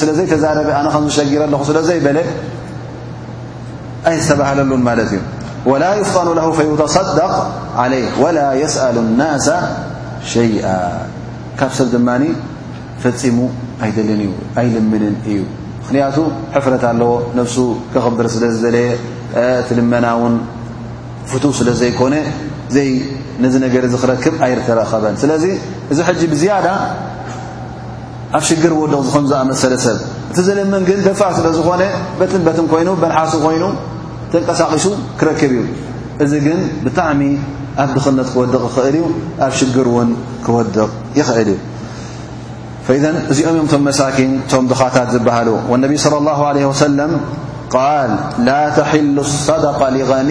ስለዘይዛረበ 0.00 0.70
ዝሸጊረ 1.06 1.42
ለ 1.52 1.62
ስለዘይለ 1.68 2.18
ይ 4.12 4.16
ዝባሃሉን 4.28 4.82
እዩ 5.06 5.14
وላ 5.70 5.84
يፍطኑ 6.00 6.28
ه 6.46 6.48
فصدق 6.80 7.34
ع 7.80 7.82
وላ 8.22 8.38
يسأل 8.62 8.96
الና 9.04 9.20
ሸئ 10.32 10.52
ካብ 11.60 11.70
ሰብ 11.78 11.88
ድ 11.94 11.96
ፈፂሙ 13.02 13.38
ኣይልን 13.84 14.22
ኣይልምንን 14.60 15.14
እዩ 15.30 15.38
ምክንያቱ 15.82 16.16
حፍረት 16.54 16.84
ኣለዎ 16.90 17.10
ነف 17.38 17.54
ክኽብር 17.92 18.26
ስለ 18.34 18.44
ዝለየ 18.54 18.88
ልመናን 19.78 20.34
ፍ 21.32 21.32
ስለ 21.58 21.68
ዘይኮነ 21.80 22.14
ክ 22.72 22.74
ኣረኸ 24.46 25.14
ስለ 25.22 25.30
እዚ 25.92 25.98
ዝ 25.98 26.42
ኣብ 28.38 28.42
ሽ 28.48 28.54
ቕ 28.62 28.68
ዝመሰ 29.30 29.62
ሰብ 29.84 29.98
እቲ 30.30 30.38
ዘለመ 30.46 30.72
ግ 30.88 30.96
ደፋ 31.06 31.20
ስለዝኾነ 31.36 31.82
በትንበት 32.20 32.58
ይኑ 32.82 32.88
ሓ 33.02 33.20
ኮይኑ 33.44 33.64
ተንቀሳقሱ 34.32 34.84
ክረክብ 35.20 35.52
እዩ 35.58 35.62
እዚ 36.24 36.32
ግን 36.46 36.58
ብጣዕሚ 36.84 37.20
ኣብ 37.84 37.88
ድክነት 37.96 38.28
ክወድቕ 38.34 38.62
እል 38.88 38.96
እዩ 38.98 39.06
ኣብ 39.46 39.52
ሽግር 39.58 39.88
ን 40.08 40.10
ክወድቕ 40.44 40.78
ይኽእል 41.18 41.50
እዩ 41.54 41.56
فذ 42.86 43.04
እዚኦም 43.32 43.56
እም 43.62 43.82
መን 43.88 44.30
ቶም 44.52 44.64
ድኻታት 44.72 45.08
ዝሃሉ 45.16 45.48
اነብ 45.74 45.90
صلى 46.04 46.16
الله 46.20 46.38
عله 46.50 46.62
وسل 46.70 46.92
ል 47.10 47.12
ላ 48.48 48.58
ተل 48.78 49.08
الصدق 49.26 49.80
لغይ 49.94 50.30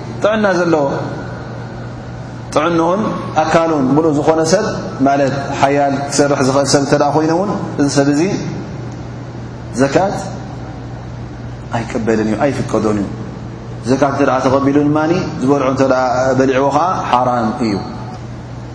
ጥዕና 0.23 0.45
ዘለዎ 0.59 0.85
ጥዕንን 2.55 3.01
ኣካሉን 3.43 3.85
ሙሉእ 3.95 4.13
ዝኾነ 4.17 4.39
ሰብ 4.53 4.65
ማለት 5.07 5.33
ሓያል 5.61 5.93
ክሰርሕ 6.09 6.39
ዝኽእል 6.47 6.67
ሰብ 6.73 6.83
እተ 6.85 6.95
ኮይኑ 7.15 7.31
ውን 7.41 7.49
እዚ 7.79 7.87
ሰብ 7.97 8.07
እዚ 8.13 8.21
ዘካት 9.81 10.15
ኣይቀበልን 11.77 12.27
እዩ 12.31 12.35
ኣይፍቀዶን 12.45 12.97
እዩ 13.03 13.07
ዘካት 13.89 14.13
እተ 14.23 14.29
ተቐቢሉ 14.45 14.77
ማኒ 14.99 15.11
ዝበልዖ 15.41 15.67
እተ 15.77 15.83
በሊዕዎ 16.39 16.67
ከዓ 16.75 16.83
ሓራም 17.11 17.49
እዩ 17.67 17.73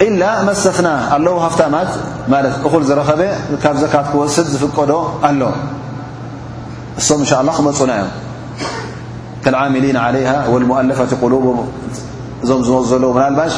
ኢላ 0.07 0.23
መሰፍና 0.51 0.89
ኣለዉ 1.17 1.37
ሃፍታማት 1.47 1.91
ማለት 2.33 2.55
እኹል 2.69 2.83
ዝረኸበ 2.91 3.21
ካብ 3.63 3.77
ዘካት 3.85 4.07
ክወስድ 4.13 4.47
ዝፍቀዶ 4.55 4.93
ኣሎ 5.29 5.43
እሶም 7.01 7.21
እንሻ 7.23 7.33
ላ 7.47 7.51
ክመፁና 7.59 7.93
እዮም 7.99 8.11
كالعاملين 9.47 9.97
عليها 9.97 10.49
والمؤلفة 10.51 11.09
قلوبهم 11.23 11.67
م 12.45 12.47
ولو 12.83 13.11
مللبش 13.13 13.55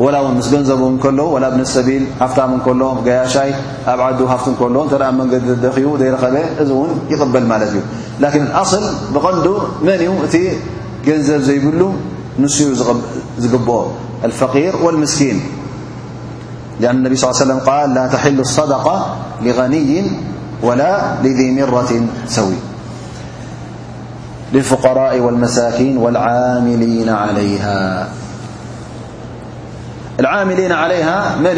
ولا 0.00 0.20
ون 0.20 0.34
مس 0.36 0.54
نبهم 0.54 0.96
كل 0.98 1.20
ولا 1.20 1.48
ابن 1.48 1.60
السبيل 1.60 2.02
هفتم 2.20 2.58
كل 2.64 2.80
جيشي 3.04 3.50
أب 3.86 4.00
عد 4.00 4.20
هفت 4.22 4.48
كل 4.58 4.76
أ 5.02 5.10
منجد 5.10 5.60
دخي 5.64 5.80
يرب 5.80 6.70
ون 6.80 6.88
يقبل 7.10 7.42
ملت 7.52 7.72
ي 7.78 7.80
لكن 8.24 8.40
الأصل 8.48 8.82
بقلد 9.14 9.46
من 9.84 9.92
ت 10.32 10.34
نب 11.08 11.40
زيبل 11.48 11.80
نس 12.42 12.56
ب 13.52 13.70
الفقير 14.26 14.72
والمسكين 14.84 15.38
لأن 16.80 16.96
انبي 17.06 17.16
صل 17.16 17.26
لي 17.26 17.30
وسلم 17.36 17.58
ال 17.68 17.94
لا 17.94 18.04
تحل 18.14 18.38
الصدقة 18.40 18.96
لغني 19.42 19.90
ولا 20.66 20.90
لذي 21.24 21.46
مرة 21.60 21.90
سوي 22.36 22.56
ራ 24.54 24.62
ሳኪ 25.54 25.84
ዓሚሊና 26.06 27.10
عይ 30.30 30.42
መን 30.48 30.60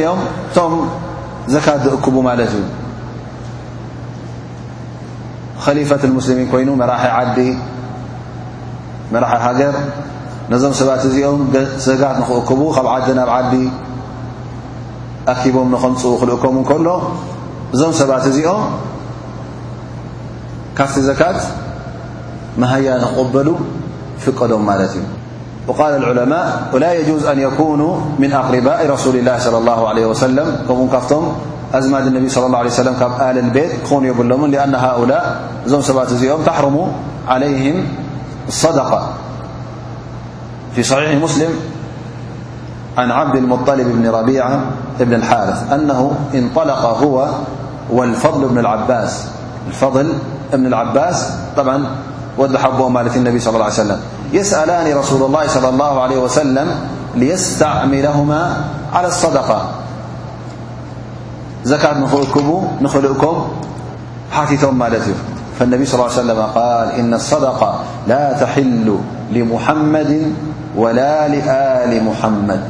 እኦም 0.04 0.20
እቶም 0.24 0.74
ዘካት 1.54 1.80
ዝእክቡ 1.86 2.14
ማለት 2.28 2.52
እዩ 2.58 2.64
ከሊፈة 5.68 6.02
ሙስልሚን 6.16 6.46
ኮይኑ 6.52 6.68
መራሒ 6.80 7.04
ዓዲ 7.16 7.38
መራሒ 9.14 9.34
ሃገር 9.44 9.74
ነዞም 10.52 10.74
ሰባት 10.80 11.02
እዚኦም 11.08 11.40
ዘጋት 11.86 12.16
ንኽእክቡ 12.22 12.60
ካብ 12.76 12.86
ዓዲ 12.96 13.06
ናብ 13.18 13.30
ዓዲ 13.36 13.52
ኣኪቦም 15.34 15.68
ንኸምፅ 15.74 16.02
ክልእከምን 16.20 16.64
ከሎ 16.70 16.88
እዞም 17.74 17.92
ሰባት 18.00 18.24
እዚኦም 18.32 18.62
ካፍቲ 20.78 20.96
ዘካት 21.08 21.38
مهانبل 22.58 23.54
فقم 24.18 24.66
مالت 24.66 24.94
وقال 25.68 25.96
العلماء 25.96 26.62
ولا 26.74 26.92
يجوز 26.94 27.24
أن 27.24 27.38
يكونوا 27.38 27.96
من 28.18 28.32
أقرباء 28.32 28.90
رسول 28.90 29.16
الله 29.16 29.38
صلى 29.38 29.58
الله 29.58 29.88
عليه 29.88 30.06
وسلم 30.06 30.58
نكفتم 30.70 31.22
أزماد 31.74 32.06
النبي 32.06 32.28
صلى 32.28 32.46
اله 32.46 32.58
عليه 32.58 32.70
وسلم 32.70 32.94
آل 33.20 33.38
البيت 33.38 33.70
خون 33.86 34.04
يبلمون 34.04 34.50
لأن 34.50 34.74
هؤلاء 34.74 35.40
زم 35.66 35.76
اةزم 35.98 36.36
تحرم 36.46 36.86
عليهم 37.28 37.84
الصدقة 38.48 39.08
في 40.74 40.82
صحيح 40.82 41.22
مسلم 41.22 41.48
عن 42.98 43.10
عبد 43.10 43.36
المطلب 43.36 43.86
بن 43.88 44.10
ربيعة 44.10 44.60
بن 45.00 45.14
الحارث 45.14 45.72
أنه 45.72 46.12
انطلق 46.34 46.78
هو 46.86 47.28
والفل 47.90 48.48
بن 48.50 48.58
العباسا 50.58 51.58
ودحبأمالة 52.38 53.16
النبي 53.16 53.38
صللى 53.38 53.54
الله 53.54 53.64
عليه 53.66 53.74
سلم 53.82 54.00
يسألان 54.32 54.86
رسول 54.98 55.22
الله 55.26 55.46
صلى 55.48 55.68
الله 55.68 56.00
عليه 56.00 56.18
وسلم 56.18 56.68
ليستعملهما 57.14 58.64
على 58.92 59.06
الصدقة 59.08 59.60
زكات 61.64 61.96
من 61.96 62.06
خكب 62.08 62.62
من 62.80 62.88
خلقكب 62.88 63.36
حاتيثمالته 64.32 65.14
فالنبي 65.58 65.84
صلى 65.84 65.98
ال 66.00 66.04
عليه 66.06 66.14
سلم- 66.22 66.38
قال 66.60 66.86
إن 66.90 67.14
الصدقة 67.14 67.80
لا 68.08 68.32
تحل 68.32 68.98
لمحمد 69.32 70.32
ولا 70.76 71.28
لآل 71.28 72.04
محمد 72.04 72.60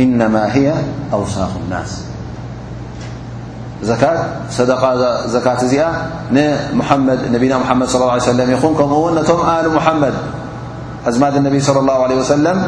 إنما 0.00 0.54
هي 0.54 0.74
أوساق 1.12 1.50
الناس 1.66 2.04
ሰደ 4.56 4.70
ዘካት 5.34 5.60
እዚኣ 5.66 5.82
ንመድ 6.36 7.20
ነና 7.34 7.54
ሓመድ 7.68 7.88
ص 7.92 7.96
ሰለም 8.30 8.48
ይኹን 8.54 8.72
ከምኡውን 8.78 9.14
ነቶም 9.18 9.40
ኣል 9.52 9.66
ሙሓመድ 9.76 10.16
ኣዝማድ 11.10 11.34
ነቢ 11.46 11.54
صለ 11.68 11.88
ه 11.94 11.96
عለ 12.04 12.12
ሰለም 12.34 12.58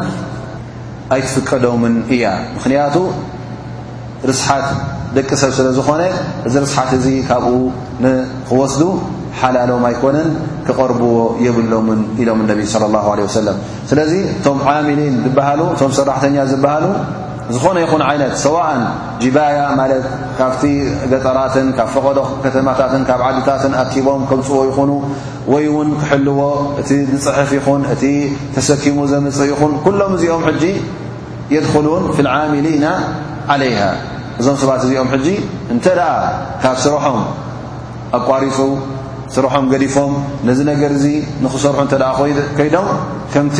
ኣይትፍቀዶምን 1.15 1.95
እያ 2.15 2.23
ምክንያቱ 2.55 2.95
ርስሓት 4.29 4.67
ደቂ 5.17 5.29
ሰብ 5.41 5.51
ስለዝኾነ 5.57 6.01
እዚ 6.47 6.53
ርስሓት 6.65 6.91
እዚ 6.97 7.05
ካብኡ 7.29 7.53
ንክወስዱ 8.03 8.81
ሓላሎም 9.41 9.83
ኣይኮነን 9.89 10.29
ክቐርብዎ 10.67 11.13
የብሎምን 11.45 12.01
ኢሎም 12.21 12.39
ነቢ 12.51 12.59
صለ 12.73 12.83
ه 13.03 13.07
ሰለም 13.39 13.57
ስለዚ 13.91 14.13
እቶም 14.37 14.57
ዓሚሊን 14.73 15.15
ዝበሃሉ 15.27 15.61
እቶም 15.75 15.91
ሰራሕተኛ 15.99 16.35
ዝበሃሉ 16.53 16.85
ዝኾነ 17.53 17.77
ይኹን 17.83 18.01
ዓይነት 18.09 18.33
ሰዋእን 18.43 18.83
ጅባያ 19.21 19.57
ማለት 19.79 20.03
ካብቲ 20.37 20.63
ገጠራትን 21.11 21.67
ካብ 21.77 21.87
ፈቐዶ 21.95 22.19
ከተማታትን 22.43 23.03
ካብ 23.09 23.21
ዓዲታትን 23.29 23.73
ኣኪቦም 23.83 24.21
ከብፅዎ 24.29 24.59
ይኹኑ 24.69 24.91
ወይ 25.53 25.65
ውን 25.75 25.89
ክሕልዎ 26.01 26.39
እቲ 26.81 26.89
ዝፅሕፍ 27.11 27.49
ይኹን 27.57 27.81
እቲ 27.95 28.03
ተሰኪሙ 28.55 28.97
ዘምፅእ 29.13 29.49
ይኹን 29.51 29.73
ኩሎም 29.85 30.13
እዚኦም 30.17 30.43
ሕጂ 30.49 30.63
የድኹሉን 31.55 32.05
ፍ 32.17 32.27
ዓሚሊና 32.35 32.85
ዓለይሃ 33.55 33.81
እዞም 34.41 34.57
ሰባት 34.63 34.81
እዚኦም 34.87 35.09
ሕጂ 35.15 35.27
እንተ 35.75 35.85
ደኣ 35.99 36.11
ካብ 36.63 36.77
ስረሖም 36.85 37.19
ኣቋሪፁ 38.19 38.59
ስርሖም 39.35 39.65
ገዲፎም 39.75 40.13
ነዚ 40.47 40.59
ነገር 40.71 40.91
እዚ 40.99 41.05
ንክሰርሑ 41.43 41.79
እተ 41.87 42.13
ከይዶም 42.57 42.87
ከምቲ 43.35 43.59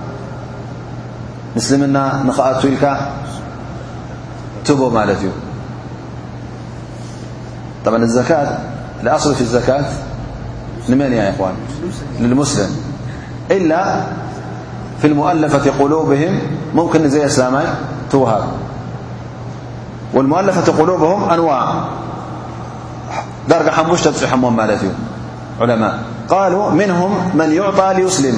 مل 1.55 1.77
من 1.79 1.93
نل 1.93 2.31
اتي 2.39 2.77
بع 7.85 7.99
اكا 8.19 8.61
لأصل 9.03 9.35
في 9.35 9.41
الزكا 9.41 9.85
ي 10.89 10.93
ان 10.93 11.53
للمسلم 12.19 12.69
إلا 13.51 14.03
في 15.01 15.07
المؤلفة 15.07 15.83
قلوبهم 15.83 16.39
ممكن 16.75 17.05
يسل 17.05 17.55
ه 18.15 18.43
والمؤلفة 20.13 20.73
قلوبهم 20.77 21.29
أنواع 21.29 21.83
در 23.49 23.95
ش 23.95 24.07
اتي 24.07 24.27
علماء 25.61 25.99
قالو 26.29 26.69
منهم 26.69 27.37
من 27.37 27.51
يعطى 27.51 27.93
ليسلم 27.93 28.37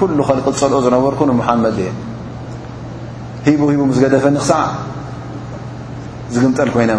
كل 0.00 0.24
خلق 0.24 0.48
ل 0.48 0.82
زنورك 0.84 1.22
محمد 1.22 1.86
هب 3.46 3.60
هب 3.60 3.78
مس 3.88 3.96
دفن 3.98 4.38
صع 4.38 4.66
مጠل 6.36 6.68
كين 6.68 6.94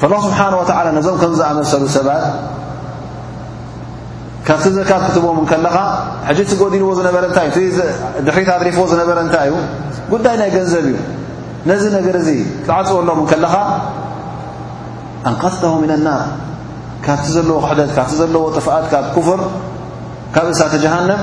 ه 0.00 0.02
ስብሓን 0.24 0.54
ወ 0.60 0.62
ነዞም 0.96 1.16
ከምዝኣመሰሉ 1.22 1.82
ሰባት 1.96 2.24
ካብቲ 4.46 4.64
ዘካድ 4.76 5.00
ክትቦም 5.06 5.38
ከለኻ 5.50 5.76
ሕጂ 6.28 6.38
እትጎዲልዎ 6.46 6.90
ዝነበረ 6.98 7.22
ንታይ 7.30 7.46
እዩድሕሪት 7.68 8.48
ኣትሪፍዎ 8.56 8.82
ዝነበረ 8.92 9.16
እንታይ 9.26 9.48
እዩ 9.50 9.54
ጉዳይ 10.12 10.34
ናይ 10.40 10.50
ገንዘብ 10.56 10.84
እዩ 10.90 10.96
ነዚ 11.70 11.82
ነገር 11.96 12.16
እዚ 12.22 12.28
ዝዓፅወሎም 12.68 13.20
ከለኻ 13.30 13.54
ኣንቀተሆ 15.30 15.72
ምን 15.82 15.92
ናር 16.06 16.20
ካብቲ 17.06 17.26
ዘለዎ 17.36 17.58
ክሕደት 17.64 17.90
ካብቲ 17.96 18.12
ዘለዎ 18.22 18.42
ጥፋኣት 18.56 18.86
ካብ 18.92 19.06
ክፍር 19.16 19.40
ካብ 20.34 20.46
እሳተ 20.54 20.74
ጀሃንም 20.84 21.22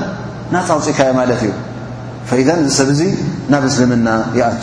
ናፃውፅካዮ 0.54 1.10
ማለት 1.20 1.40
እዩ 1.46 1.52
ፈኢዘ 2.30 2.48
እዚ 2.64 2.70
ሰብ 2.78 2.88
እዙ 2.96 3.00
ናብ 3.52 3.62
እስልምና 3.70 4.08
ይኣቱ 4.38 4.62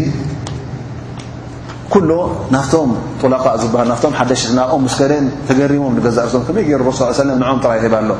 ኩሉ 1.92 2.10
ናፍቶም 2.54 2.90
ጡላቃእ 3.20 3.56
ዝበሃ 3.62 3.80
ናቶም 3.92 4.12
ሓደሽ 4.18 4.42
ናኦም 4.58 4.84
ስደ 4.94 5.12
ተገሪሞም 5.48 5.94
ገዛእም 6.04 6.42
ከመይ 6.46 6.64
ገሩ 6.70 6.86
ስ 6.98 7.26
ለ 7.28 7.30
ንኦም 7.42 7.58
ራ 7.70 7.72
ሂባሎ 7.84 8.10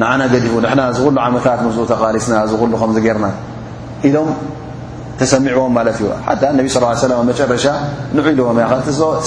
ንዓና 0.00 0.22
ገዲፉ 0.32 0.54
ድሕና 0.64 0.82
ዝብሉ 0.96 1.16
ዓመታት 1.26 1.58
ም 1.64 1.68
ተቃሪስና 1.92 2.34
ዝغሉከምገርና 2.50 3.26
ኢሎም 4.08 4.30
ተሰሚዕዎም 5.18 5.72
ማለት 5.78 5.96
እዩ 6.00 6.06
ሓ 6.28 6.30
ነቢ 6.58 6.66
ص 6.74 6.78
ه 7.20 7.20
መጨረሻ 7.30 7.66
ንዑልዎም 8.16 8.58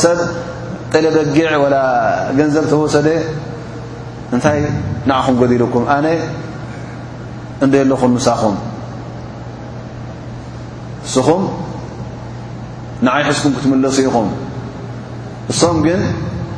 ሰብ 0.04 0.20
ጠለ 0.94 1.06
በጊዕ 1.18 1.46
ላ 1.76 1.78
ገንዘብ 2.40 2.66
ተወሰደ 2.72 3.08
እንታይ 4.36 4.60
ንعኹም 5.10 5.36
ዲልኩም 5.52 5.84
ኣነ 5.98 6.08
እንደየለኹ 7.66 8.02
ንሳኹም 8.16 8.56
ንስኹ 11.06 11.28
ንዓይ 13.06 13.22
ሒዝኩም 13.30 13.52
ክትምለሱ 13.56 13.96
ኢኹም 14.08 14.28
እሶም 15.52 15.78
ግን 15.88 16.00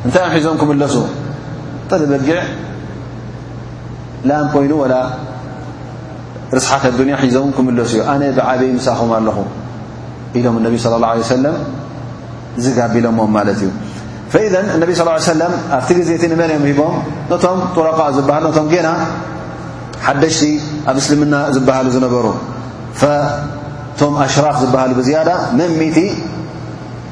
እንታይ 0.06 0.22
ዮ 0.26 0.30
ሒዞም 0.36 0.54
ክምለሱ 0.60 0.94
ተልበጊዕ 1.90 2.38
ላን 4.28 4.44
ኮይኑ 4.54 4.72
وላ 4.82 4.94
ርስሓት 6.56 6.82
ኣዱንያ 6.90 7.14
ሒዞም 7.24 7.50
ክምለሱ 7.56 7.92
እዩ 7.98 8.02
ኣነ 8.12 8.22
ብዓበይ 8.38 8.70
ምሳኹም 8.78 9.10
ኣለኹ 9.18 9.36
ኢሎም 10.38 10.56
እነቢ 10.60 10.74
صለى 10.84 10.96
اه 11.12 11.32
ሰለም 11.36 11.56
ዝጋቢሎሞም 12.64 13.30
ማለት 13.38 13.58
እዩ 13.62 13.70
ፈእዘ 14.32 14.54
እነቢ 14.76 14.90
ስ 15.00 15.04
ሰለም 15.32 15.52
ኣብቲ 15.76 15.88
ግዜቲ 15.98 16.22
ንመንኦም 16.32 16.64
ሂቦም 16.70 16.94
ነቶም 17.30 17.58
ጡረቃእ 17.76 18.10
ዝበሃሉ 18.16 18.44
ነቶም 18.50 18.66
ጌና 18.72 18.88
ሓደሽቲ 20.08 20.42
ኣብ 20.90 20.96
እስልምና 21.02 21.34
ዝበሃሉ 21.54 21.86
ዝነበሩ 21.94 22.26
ቶም 24.00 24.14
ኣሽራፍ 24.24 24.56
ዝበሃሉ 24.62 24.90
ብዝያዳ 24.98 25.28
መቲ 25.80 25.98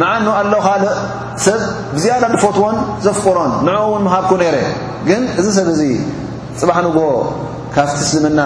ምዓኑ 0.00 0.26
ኣለ 0.40 0.52
ካልእ 0.66 0.96
ሰብ 1.46 1.60
ብዝያዳ 1.94 2.22
ልፎትዎን 2.34 2.76
ዘፍቅሮን 3.04 3.52
ንዕ 3.66 3.76
ውን 3.92 4.02
ምሃርኩ 4.06 4.30
ነይረ 4.42 4.56
ግን 5.08 5.22
እዚ 5.40 5.46
ሰብ 5.58 5.66
እዚ 5.74 5.80
ፅባሕ 6.60 6.76
ንጎ 6.86 6.98
ካብ 7.74 7.88
ቲስልምና 7.98 8.40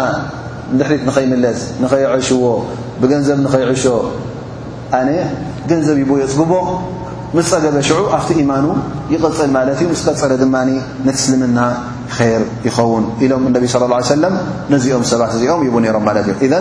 ድሕሪት 0.79 1.03
ንኸይምለስ 1.09 1.61
ንኸይዕሽዎ 1.83 2.45
ብገንዘብ 3.01 3.39
ንኸይዕሾ 3.47 3.85
ኣነ 4.99 5.09
ገንዘብ 5.71 5.97
ይብየፅጉቦ 6.03 6.53
ምስ 7.37 7.47
ፀገበ 7.53 7.77
ሽዑ 7.89 7.99
ኣብቲ 8.17 8.31
ኢማኑ 8.45 8.65
ይቕፅል 9.13 9.51
ማለት 9.57 9.77
እዩ 9.83 9.87
ምስ 9.93 10.01
ቀፀለ 10.09 10.33
ድማ 10.43 10.57
ነቲስልምና 11.07 11.59
ኸይር 12.17 12.43
ይኸውን 12.67 13.05
ኢሎም 13.25 13.43
እነቢ 13.51 13.65
صለ 13.75 13.83
ه 13.93 14.01
ሰለም 14.15 14.35
ነዚኦም 14.75 15.05
ሰባት 15.11 15.33
እዚኦም 15.37 15.61
ይቡ 15.67 15.75
ነይሮም 15.85 16.05
ማለት 16.09 16.27
እዩ 16.47 16.53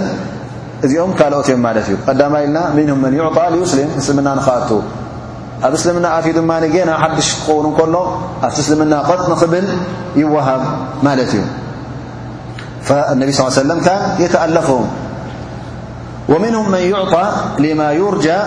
እዚኦም 0.86 1.12
ካልኦትዮም 1.20 1.62
ማለት 1.68 1.86
እዩ 1.90 1.96
قዳم 2.08 2.34
ኢልና 2.44 2.58
ምنه 2.78 2.96
من 3.06 3.14
يعط 3.20 3.38
لስሊም 3.54 3.90
እስልምና 4.00 4.28
نኣቱ 4.40 4.70
ኣብ 5.66 5.74
እስልምና 5.78 6.06
ኣፍ 6.18 6.26
ድ 6.38 6.40
ና 6.90 6.92
ሓድሽ 7.04 7.30
ክው 7.46 7.60
ከሎ 7.78 7.96
ኣብ 8.46 8.54
እስልምና 8.64 8.94
غط 9.10 9.22
نኽብል 9.32 9.66
ይوሃብ 10.22 10.62
ማለት 11.06 11.32
እዩ 11.38 11.46
فاነቢ 12.88 13.30
صل 13.36 13.42
ي 13.62 13.64
م 13.68 13.70
يተأለፎ 14.24 14.70
ومنه 16.32 16.62
من 16.74 16.84
يعطى 16.94 17.26
لم 17.64 17.80
يرجى 18.02 18.40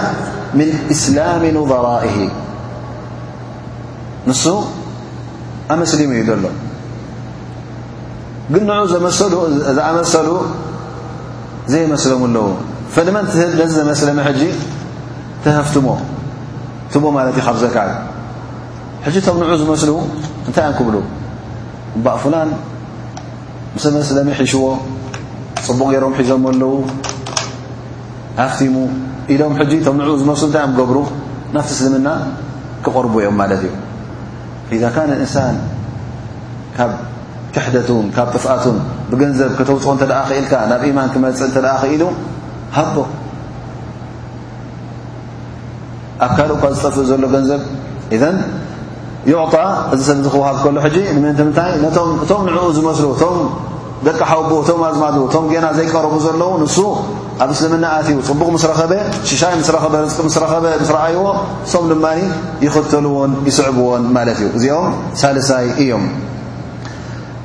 من 0.58 0.68
إسلام 0.94 1.42
نظرائه 1.58 2.18
ንሱ 4.28 4.44
ኣመስሊሙ 5.74 6.10
እዩ 6.16 6.22
ዘሎ 6.28 6.44
ግን 8.52 8.62
ንع 8.68 8.76
ዝሰሉ 8.90 10.28
ዘየመስሎም 11.72 12.22
ኣለዎ 12.28 12.46
ፈድመን 12.94 13.26
ህብ 13.34 13.50
ነ 13.58 13.64
ዘመስለ 13.76 14.08
ሕጂ 14.26 14.40
ተኸፍትሞ 15.44 15.86
ትቦ 16.92 17.04
ማለት 17.16 17.36
ዩ 17.38 17.42
ካብ 17.46 17.56
ዘካ 17.62 17.76
ሕጂ 19.04 19.16
ቶም 19.26 19.36
ንዑ 19.42 19.52
ዝመስሉ 19.62 19.90
እንታይ 20.48 20.64
ኣን 20.68 20.74
ክብሉ 20.78 20.94
እእ 21.98 22.16
ፍላን 22.22 22.50
ምስመስለ 23.76 24.18
ሒሽዎ 24.40 24.64
ፅቡቕ 25.66 25.88
ገይሮም 25.94 26.12
ሒዞም 26.20 26.44
ኣለዉ 26.52 26.72
ሃፍቲሙ 28.42 28.76
ኢሎም 29.32 29.52
ን 30.04 30.08
ዝመስሉ 30.22 30.46
እታይ 30.50 30.66
ገብሩ 30.80 30.98
ናፍቲ 31.54 31.70
እስልምና 31.76 32.08
ክቕርቡ 32.84 33.14
እዮም 33.22 33.36
ማለት 33.42 33.60
እዩ 33.66 33.72
ሒዛካ 34.72 34.96
ንእንሳን 35.10 35.56
ካብ 36.76 36.92
ክሕደቱን 37.54 38.06
ካብ 38.16 38.28
ጥፍኣቱን 38.34 38.78
ብገንዘብ 39.14 39.50
ከተውፅኦ 39.58 39.92
እተ 39.96 40.02
ደኣ 40.10 40.20
ኽኢልካ 40.28 40.52
ናብ 40.70 40.82
ኢማን 40.90 41.08
ክመፅእ 41.14 41.46
እንተ 41.48 41.56
ደኣ 41.64 41.74
ኽኢሉ 41.82 42.02
ሃቦ 42.78 42.94
ኣብ 46.24 46.30
ካልኡ 46.36 46.54
ካ 46.62 46.64
ዝጠፍእ 46.76 47.06
ዘሎ 47.10 47.22
ገንዘብ 47.34 47.60
ኢዘን 48.16 48.36
ዮዕጣ 49.32 49.54
እዚ 49.92 50.00
ሰለዚ 50.08 50.26
ክውሃብ 50.34 50.56
ከሉ 50.62 50.76
ሕጂ 50.86 50.96
ንምን 51.16 51.32
ምንታይ 51.48 51.70
እቶም 52.22 52.40
ንዕኡ 52.54 52.64
ዝመስሉ 52.76 53.04
እቶም 53.14 53.36
ደቂ 54.06 54.18
ሓውብኡ 54.30 54.56
እቶም 54.62 54.80
ኣዝማዱ 54.88 55.16
እቶም 55.28 55.44
ገና 55.52 55.66
ዘይቀረቡ 55.78 56.14
ዘለዉ 56.26 56.50
ንሱ 56.62 56.76
ኣብ 57.42 57.48
እስልምና 57.54 57.84
ኣትዩ 58.00 58.16
ፅቡቕ 58.28 58.48
ምስ 58.56 58.64
ረኸበ 58.70 58.92
ሽሻይ 59.30 59.54
ምስኸ 59.60 59.70
ርቂ 59.76 59.84
ምስ 60.26 60.36
ረኸበ 60.44 60.64
ንስ 60.82 60.90
ረኣይዎ 60.96 61.24
ሶም 61.72 61.84
ድማ 61.92 62.06
ይኽተልዎን 62.66 63.32
ይስዕብዎን 63.48 64.04
ማለት 64.18 64.36
እዩ 64.44 64.50
እዚኦም 64.58 64.94
ሳልሳይ 65.22 65.66
እዮም 65.84 66.04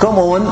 ከምኡ 0.00 0.18
ውን 0.32 0.44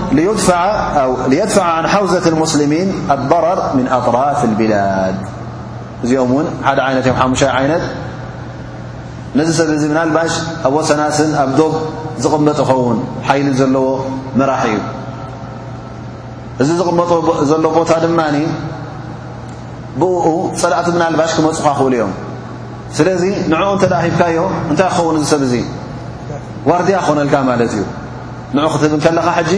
يድፈع 1.38 1.64
عን 1.76 1.84
ሓውዘት 1.94 2.24
الሙስሊሚን 2.32 2.88
ኣበረር 3.14 3.58
ምن 3.76 3.84
ኣطራፍ 3.98 4.40
ብላድ 4.58 5.16
እዚኦም 6.04 6.30
ውን 6.36 6.46
ሓደ 6.66 6.78
ዓይነት 6.86 7.02
እዮም 7.06 7.16
ሓሙሻዊ 7.22 7.50
ዓይነት 7.58 7.84
ነዚ 9.38 9.48
ሰብ 9.58 9.68
እዚ 9.78 9.82
ምና 9.90 9.98
ልባሽ 10.10 10.32
ኣብ 10.66 10.72
ወሰናስን 10.78 11.30
ኣብ 11.42 11.50
ዶ 11.60 11.62
ዝቕመጡ 12.24 12.58
ይኸውን 12.64 12.98
ሓይሊ 13.28 13.46
ዘለዎ 13.60 13.86
መራሕ 14.40 14.62
እዩ 14.72 14.78
እዚ 16.62 16.68
ዝቕመጦዘሎ 16.80 17.64
ቦታ 17.76 17.90
ድማ 18.04 18.20
ብኡ 20.00 20.24
ፀላእቲ 20.60 20.86
ብናልባሽ 20.94 21.30
ክመፁካ 21.36 21.66
ኽእሉ 21.78 21.94
እዮም 21.96 22.12
ስለዚ 22.98 23.22
ንዕኡ 23.52 23.72
እተ 23.78 23.84
ሂብካዮ 24.04 24.38
እንታይ 24.70 24.88
ክኸውን 24.92 25.16
እ 25.20 25.24
ሰብ 25.32 25.42
እዙ 25.48 25.54
ዋርድያ 26.70 26.96
ክኮነልካ 27.04 27.34
ማለት 27.50 27.72
እዩ 27.76 27.82
ን 28.56 28.60
ክትብ 28.72 28.92
ከለኻ 29.04 29.28
ጂ 29.48 29.52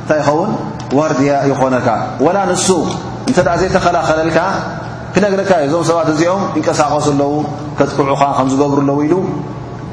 እንታይ 0.00 0.18
ይኸውን 0.20 0.50
ዋርድያ 0.98 1.32
ይኮነካ 1.50 1.88
وላ 2.24 2.36
ንሱ 2.50 2.68
እተ 3.30 3.38
ዘይተኸላኸለልካ 3.60 4.38
ክነግረካ 5.14 5.50
እዞም 5.66 5.82
ሰባት 5.90 6.08
እዚኦም 6.14 6.42
ይንቀሳቀሱ 6.56 7.06
ለዉ 7.20 7.30
ከጥቅዑኻ 7.78 8.22
ከ 8.36 8.40
ዝገብሩ 8.52 8.78
ለው 8.88 8.96
ኢሉ 9.04 9.14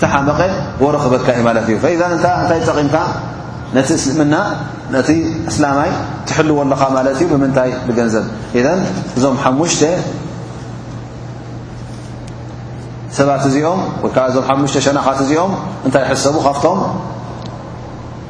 ተሓመቐ 0.02 0.39
ወረክበካ 0.86 1.28
ዩ 1.38 1.41
ማለት 1.47 1.66
እዩ 1.70 1.76
እታይ 2.16 2.60
ጠቒምካ 2.68 2.95
ቲ 5.08 5.10
እስላይ 5.49 5.91
ትሕልዎ 6.30 6.58
ለኻ 6.72 6.82
ማለት 6.97 7.16
እዩ 7.20 7.28
ብምንታይ 7.34 7.70
ብገንዘብ 7.88 8.26
እዞም 9.18 9.36
ሓሙሽ 9.43 9.76
ሰባት 13.20 13.43
እዚኦም 13.49 13.82
ሸናኻት 14.88 15.20
እዚኦም 15.26 15.54
እታይ 15.88 16.04
ሰቡ 16.26 16.36
ካቶ 16.47 16.66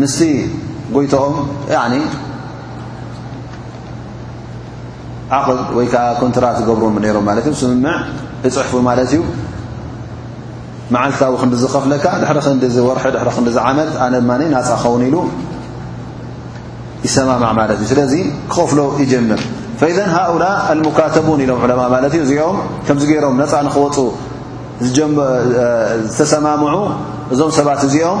ምስቲ 0.00 0.22
ጎይቶኦም 0.94 1.36
ዓቅል 5.36 5.58
ወይዓ 5.76 5.94
ኮንትራት 6.22 6.54
ዝገብሮም 6.60 6.96
ሮም 7.16 7.28
እ 7.40 7.52
ስምምዕ 7.60 7.96
ይፅሕፉ 8.46 8.72
ማለት 8.88 9.06
እዩ 9.16 9.22
መዓልታዊ 10.94 11.34
ክዲ 11.42 11.52
ዝኸፍለካ 11.62 12.04
ድ 12.22 12.38
ዲ 12.62 12.68
ዝወርሒ 12.76 13.04
ድ 13.46 13.52
ዝዓመት 13.56 13.90
ኣነ 14.06 14.14
ናፃ 14.54 14.68
ኸውን 14.82 15.02
ኢሉ 15.08 15.16
ይሰማማع 17.06 17.50
ማለት 17.60 17.76
እዩ 17.82 17.86
ስለዚ 17.92 18.14
ክኸፍሎ 18.52 18.80
ይጀምር 19.02 19.40
ሃؤላ 20.16 20.44
لካተቡን 20.80 21.40
ኢሎም 21.44 21.62
ለ 21.70 22.06
ት 22.12 22.14
እዩ 22.18 22.22
እዚኦም 22.26 22.58
ከምዚ 22.86 23.04
ገይሮም 23.12 23.36
ነፃ 23.42 23.52
ንክወፁ 23.66 23.96
ዝተሰማምዑ 24.96 26.74
እዞም 27.32 27.50
ሰባት 27.58 27.80
እዚኦም 27.88 28.20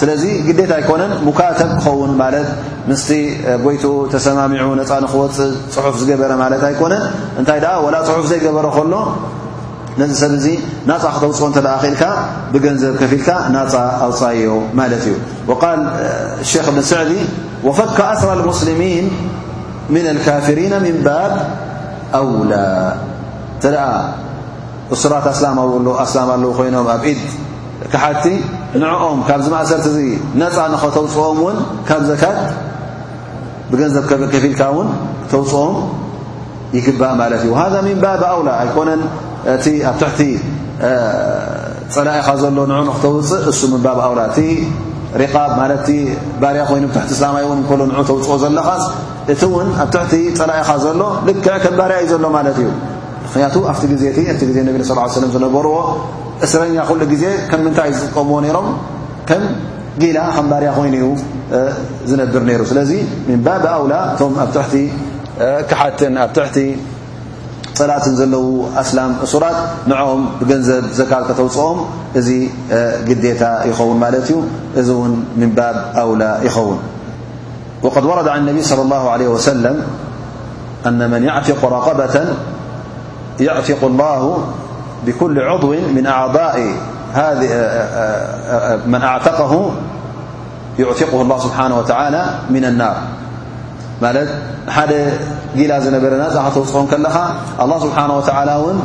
ስለዚ 0.00 0.22
ግዴት 0.46 0.70
ኣይኮነን 0.78 1.12
ሙካተብ 1.28 1.70
ክኸውን 1.82 2.12
ማለት 2.22 2.48
ምስቲ 2.90 3.10
ጐይቱ 3.64 3.84
ተሰማሚዑ 4.12 4.66
ነፃ 4.80 4.90
ንኽወፅእ 5.04 5.52
ፅሑፍ 5.74 5.94
ዝገበረ 6.00 6.30
ማለት 6.42 6.62
ኣይኮነን 6.68 7.04
እንታይ 7.40 7.60
ኣ 7.72 7.76
ላ 7.94 7.96
ፅሑፍ 8.08 8.24
ዘይገበረ 8.30 8.66
ከሎ 8.76 8.94
ነዚ 10.00 10.12
ሰብ 10.22 10.32
እዚ 10.38 10.46
ናፃ 10.90 11.02
ክተውፅኦ 11.16 11.46
እተ 11.52 11.58
ኽኢልካ 11.82 12.04
ብገንዘብ 12.52 12.94
ከፊ 13.00 13.12
ኢልካ 13.18 13.28
ናፃ 13.56 13.74
ኣውፃዮ 14.06 14.46
ማለት 14.80 15.02
እዩ 15.08 15.14
قል 15.62 15.80
ክ 16.66 16.68
እብ 16.72 16.78
ስዕዲ 16.90 17.10
ወፈካ 17.66 17.98
ኣስራ 18.14 18.30
ሙስልሚን 18.50 19.06
ምን 19.94 20.06
ካፊሪና 20.26 20.74
ምን 20.86 20.96
ባብ 21.06 21.32
ኣውላ 22.20 22.52
እተ 23.58 23.66
እስራት 24.94 25.26
ኣኣስላም 25.32 26.28
ለዉ 26.42 26.50
ኮይኖም 26.60 26.88
ኣብ 26.96 27.02
ኢድ 27.12 27.20
ካሓቲ 27.92 28.24
ንعኦም 28.80 29.18
ካብዚ 29.28 29.46
ማእሰርቲ 29.54 29.86
እዚ 29.92 29.96
ነፃ 30.42 30.56
ንኸተውፅኦም 30.72 31.38
እውን 31.42 31.56
ካብ 31.88 32.02
ዘካት 32.10 32.38
ብገንዘብ 33.70 34.04
ከፊኢልካ 34.32 34.60
ውን 34.76 34.88
ተውፅኦም 35.32 35.74
ይግባእ 36.76 37.12
ማለት 37.20 37.42
እዩ 37.44 37.50
ሃذ 37.60 37.74
ሚንባብኣውላ 37.86 38.48
ኣይኮነን 38.62 39.00
እቲ 39.54 39.66
ኣብ 39.90 39.96
ትቲ 40.02 40.20
ፀላኢኻ 41.94 42.28
ዘሎ 42.42 42.56
ን 42.70 42.72
ክተውፅእ 42.96 43.42
እሱ 43.52 43.60
ምባብأውላ 43.74 44.20
እቲ 44.30 44.38
ሪቓብ 45.20 45.50
ማለቲ 45.60 45.88
ባርያ 46.42 46.60
ኮይኑ 46.70 46.84
ቲ 46.94 47.08
ስላማ 47.18 47.36
እን 47.54 47.60
እ 47.84 47.88
ን 48.00 48.04
ተውፅኦ 48.10 48.32
ዘለኻ 48.44 48.68
እቲ 49.32 49.40
እውን 49.48 49.68
ኣብ 49.84 49.88
ትቲ 49.96 50.12
ፀላኢኻ 50.40 50.68
ዘሎ 50.86 51.00
ልክዕ 51.28 51.54
ከም 51.64 51.74
ባርያ 51.80 51.96
እዩ 52.04 52.08
ዘሎ 52.14 52.24
ማለት 52.38 52.56
እዩ 52.62 52.68
ቱ 53.32 53.54
ኣ 53.72 53.74
ዜ 53.82 53.92
እ 53.92 53.98
ዜ 54.00 54.08
ص 54.16 54.42
ي 54.44 55.18
ዝነበርዎ 55.34 55.74
እስረኛ 56.46 56.72
ዜ 57.22 57.24
ም 57.50 57.60
ምታይ 57.66 57.90
ዝጥቀምዎ 58.00 58.36
ሮም 58.56 58.68
ከም 59.28 59.42
ጊላ 60.02 60.18
ንባርያ 60.44 60.70
ኮይኑ 60.78 60.94
ዩ 61.02 61.06
ዝነብር 62.10 62.42
ሩ 62.60 62.64
ስለዚ 62.70 62.90
ን 63.28 63.32
ባብ 63.46 63.62
أውላ 63.78 63.94
ቶ 64.20 64.22
ኣ 64.44 64.46
ት 66.36 66.38
ኣ 66.42 66.46
ቲ 66.56 66.58
ፅላትን 67.78 68.14
ዘለዉ 68.20 68.44
ኣላም 68.82 69.12
እሱራት 69.24 69.58
ንعም 69.90 70.20
ብገንዘብ 70.40 70.84
ዘካ 70.98 71.12
ተውፅኦም 71.38 71.78
እዚ 72.18 72.28
ግታ 73.08 73.42
يኸውን 73.68 73.96
ማት 74.02 74.14
እዩ 74.20 74.30
እዚ 74.80 74.88
ን 75.10 75.14
ን 75.40 75.50
ባ 75.56 75.58
أውላ 76.02 76.22
ይኸውን 76.46 76.78
و 77.84 77.86
وረ 78.10 78.18
ع 78.34 78.38
صى 78.70 78.80
الله 78.86 79.04
عه 79.14 79.26
وس 79.34 79.48
ق 81.86 81.90
ة 82.18 82.18
يعትق 83.40 83.78
الله 83.84 84.44
ብكل 85.06 85.40
عضው 85.40 85.74
ن 85.96 86.06
أضءመ 86.06 87.14
ኣعተق 88.96 89.40
يዕትق 90.78 91.12
الله 91.14 91.36
ስሓه 91.44 91.68
وى 91.78 92.10
ن 92.50 92.54
لናር 92.62 92.96
ማለት 94.02 94.28
ሓደ 94.76 94.92
ጊላ 95.58 95.72
ዝነበረ 95.84 96.12
ና 96.22 96.26
ክተውፅኦን 96.44 96.86
ከለኻ 96.92 97.16
لله 97.62 97.78
ስብሓه 97.84 98.08
و 98.60 98.62
ውን 98.64 98.78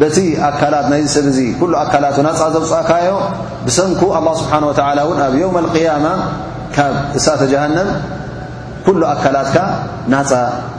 በቲ 0.00 0.16
ኣካላት 0.48 0.86
ናይዚ 0.92 1.06
ሰብ 1.16 1.26
ዚ 1.36 1.40
ل 1.72 1.74
ኣካላት 1.84 2.16
ናፃ 2.26 2.38
ዘውፅእካዮ 2.54 3.08
ብሰምኩ 3.66 4.02
لله 4.18 4.32
ስብሓه 4.42 4.60
و 5.08 5.12
ን 5.16 5.20
ኣብ 5.26 5.34
يውم 5.42 5.56
القيማ 5.64 6.04
ካብ 6.76 6.94
እሳተ 7.18 7.40
ጀሃንም 7.52 7.88
ኩل 8.86 9.00
ኣካላትካ 9.14 9.56
ና 10.12 10.14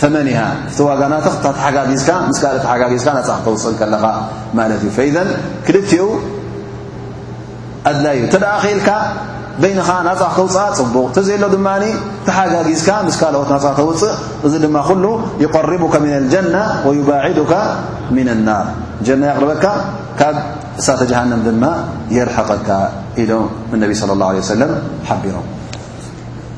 ፈመኒሃ 0.00 0.40
ቲ 0.76 0.86
ዋጋናት 0.88 1.26
ተሓጋጊዝካ 1.44 2.10
ኦ 2.54 2.74
ጋዝካ 2.82 3.08
ናክ 3.18 3.28
ተውፅእ 3.46 3.74
ከለኻ 3.80 4.04
ማለት 4.58 4.82
እዩ 4.86 4.90
فذ 4.98 5.16
ክልቲኡ 5.66 6.04
ኣድላ 7.90 8.06
እዩ 8.18 8.22
ተደ 8.34 8.44
ከኢልካ 8.64 8.88
በይንኻ 9.62 9.88
ናጽክ 10.08 10.32
ተውፅእ 10.38 10.72
ፅቡቕ 10.80 11.06
ተዘ 11.16 11.28
ሎ 11.42 11.48
ድማ 11.54 11.68
ተሓጋጊዝካ 12.28 12.88
ምስ 13.08 13.18
ልኦት 13.34 13.50
ና 13.54 13.58
ተውፅእ 13.80 14.14
እዚ 14.46 14.52
ድማ 14.66 14.76
ኩሉ 14.90 15.04
يقርቡك 15.44 15.94
ምن 16.04 16.12
الجና 16.20 16.54
ويባعድك 16.86 17.52
ምن 18.16 18.26
الናር 18.34 18.66
ጀና 19.06 19.22
ይقርበካ 19.32 19.64
ካብ 20.20 20.36
እሳተ 20.80 21.00
جሃንም 21.10 21.40
ድማ 21.48 21.64
የርሐቀካ 22.16 22.68
ኢሎ 23.22 23.32
ነቢ 23.82 23.90
ص 24.00 24.02
له 24.10 24.14
عله 24.28 24.40
وሰለ 24.44 24.62
ሓቢሮም 25.10 25.46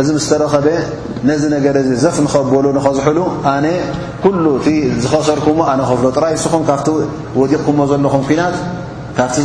እዚ 0.00 0.08
ምስተረኸበ 0.16 0.66
ነዚ 1.28 1.42
ነገር 1.54 1.74
እዚ 1.82 1.90
ዘፍ 2.02 2.16
ንከበሉ 2.24 2.64
ንኸዝሕሉ 2.76 3.18
ኣነ 3.52 3.66
ኩሉ 4.24 4.44
እቲ 4.58 4.66
ዝኸሰርኩምዎ 5.02 5.58
ኣነ 5.72 5.80
ክፍሎ 5.90 6.06
ጥራይስኹም 6.16 6.62
ካብቲ 6.68 6.88
ወዲቕኩምዎ 7.40 7.84
ዘለኹም 7.92 8.22
ኩናት 8.28 8.56
ካብቲ 9.18 9.36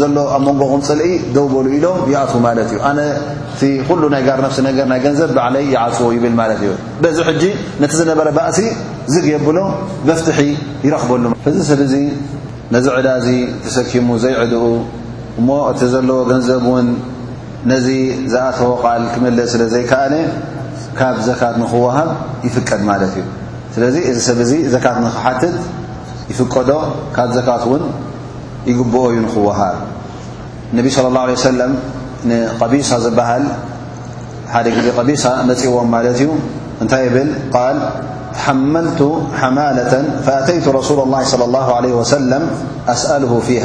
ዘሎ 0.00 0.16
ኣ 0.36 0.38
መንጎኹም 0.46 0.80
ፅልኢ 0.88 1.10
ደውበሉ 1.36 1.66
ኢሎም 1.76 1.98
ይኣት 2.12 2.32
ማለት 2.46 2.68
እዩ 2.72 2.78
ኣነቲ 2.90 3.60
ኩሉ 3.88 4.02
ናይ 4.14 4.22
ጋር 4.28 4.38
ነፍሲ 4.46 4.58
ነገር 4.68 4.86
ናይ 4.92 5.00
ገንዘብ 5.06 5.30
ባዕለይ 5.38 5.64
ይዓፅዎ 5.74 6.08
ይብል 6.16 6.34
ማለት 6.40 6.60
እዩ 6.66 6.72
በዚ 7.02 7.18
ሕጂ 7.28 7.42
ነቲ 7.84 7.92
ዝነበረ 8.00 8.28
ባእሲ 8.38 8.58
ዝግብሎ 9.14 9.58
መፍትሒ 10.10 10.40
ይረኽበሉ 10.86 11.24
እዚ 11.50 11.56
ሰብ 11.70 11.82
እዚ 11.88 11.94
ነዚ 12.76 12.86
ዕዳ 13.00 13.08
እዚ 13.22 13.28
ተሰኪሙ 13.66 14.08
ዘይዕድኡ 14.24 14.64
እሞ 15.40 15.48
እቲ 15.72 15.80
ዘለዎ 15.94 16.18
ገንዘብ 16.32 16.62
ውን 16.72 16.86
ነዚ 17.72 17.86
ዝኣተወ 18.32 18.70
ቃል 18.84 19.02
ክመልፅ 19.14 19.46
ስለ 19.52 19.62
ዘይከኣነ 19.74 20.14
ካብ 20.98 21.16
ዘካት 21.28 21.54
ንኽወሃብ 21.60 22.08
ይፍቀድ 22.46 22.80
ማለት 22.88 23.12
እዩ 23.18 23.22
ስለዚ 23.74 23.96
እዚ 24.10 24.18
ሰብ 24.28 24.38
እዚ 24.44 24.52
ዘካት 24.74 24.98
ንኽሓትት 25.04 25.56
ይፍቀዶ 26.30 26.70
ካብ 27.16 27.30
ዘካት 27.36 27.62
እውን 27.68 27.84
ይግብኦ 28.70 29.02
እዩ 29.12 29.18
ንክወሃብ 29.26 29.76
ነቢ 30.76 30.86
صለى 30.96 31.08
الላه 31.12 31.24
عለه 31.28 31.36
ሰለም 31.50 31.72
ንቀቢሳ 32.30 32.90
ዝበሃል 33.04 33.44
ሓደ 34.54 34.66
ግዜ 34.76 34.86
ቐቢሳ 34.98 35.24
መፂዎም 35.48 35.88
ማለት 35.94 36.14
እዩ 36.18 36.28
እንታይ 36.82 37.06
ብል 37.14 37.28
ቃል 37.54 37.78
ሓመልቱ 38.44 39.00
ሓማላةን 39.40 40.04
ኣተይቱ 40.38 40.64
ረሱላ 40.80 40.98
الላه 41.06 41.20
صለى 41.32 41.44
الله 41.48 41.66
عለه 41.76 41.90
ወሰለም 42.00 42.44
ኣስأልه 42.94 43.32
ፊሃ 43.48 43.64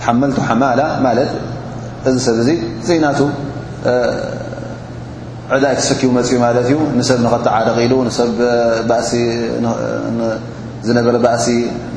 ተሓመልቱ 0.00 0.36
ሓማላ 0.48 0.80
ማለት 1.06 1.30
እዚ 2.08 2.16
ሰብ 2.24 2.36
ዙ 2.46 2.50
ዘናቱ 2.88 3.18
ዕዳይ 5.54 5.72
ተሰኪሙ 5.80 6.10
መፅኡ 6.18 6.34
ማ 6.42 6.46
እዩ 6.62 6.72
ንሰብ 6.98 7.18
ኸተዓርق 7.32 7.78
ኢሉ 7.84 7.94
ዝነበረ 10.86 11.14
እሲ 11.38 11.46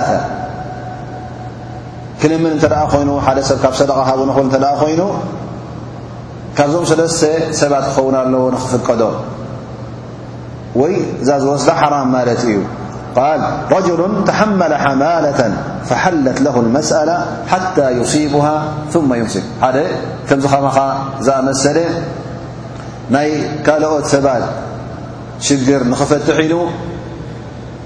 ክልምን 2.21 2.51
እተ 2.57 2.65
ደ 2.73 2.75
ኮይኑ 2.93 3.09
ሓደ 3.25 3.37
ሰብ 3.49 3.57
ካብ 3.63 3.73
ሰደق 3.79 3.99
ሃቡ 4.09 4.19
ንክብ 4.29 4.47
ተ 4.53 4.57
ኮይኑ 4.81 5.01
ካብዞም 6.57 6.83
ሰለስተ 6.91 7.21
ሰባት 7.59 7.83
ክኸውን 7.93 8.15
ኣለዎ 8.21 8.43
ኽፍቀዶ 8.63 9.01
ወይ 10.81 10.93
እዛ 11.21 11.29
ዝወስዳ 11.43 11.69
ሓራም 11.81 12.07
ማለት 12.15 12.41
እዩ 12.49 12.55
ቃል 13.17 13.41
ረጅሉ 13.73 13.99
ተሓመለ 14.29 14.71
ሓማላة 14.83 15.39
ፈሓለት 15.89 16.37
ለሁ 16.45 16.55
اመስአላ 16.67 17.09
ሓታى 17.51 17.87
ይصቡሃ 17.99 18.45
ثማ 18.93 19.09
ይምስክ 19.19 19.45
ሓደ 19.63 19.77
ከምዚ 20.27 20.45
ኸምኻ 20.53 20.77
ዝኣመሰለ 21.25 21.77
ናይ 23.15 23.29
ካልኦት 23.65 24.05
ሰባት 24.13 24.43
ሽግር 25.47 25.81
ንኽፈትሕ 25.91 26.37
ኢኑ 26.45 26.53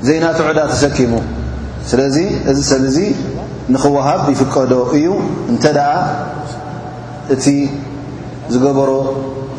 ዘይናትዑዳ 0.07 0.59
ተሰኪሙ 0.73 1.13
ስለዚ 1.89 2.17
እዚ 2.49 2.59
ሰብ 2.71 2.83
ዙ 2.95 2.97
ንኽወሃብ 3.73 4.21
ይፍቀዶ 4.33 4.73
እዩ 4.97 5.07
እንተ 5.51 5.63
ደኣ 5.77 5.91
እቲ 7.33 7.45
ዝገበሮ 8.53 8.91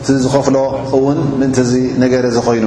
እቲ 0.00 0.06
ዝኸፍሎ 0.24 0.56
እውን 0.96 1.18
ምእንቲ 1.40 1.58
ዚ 1.72 1.74
ነገረ 2.02 2.26
ዘኾይኑ 2.36 2.66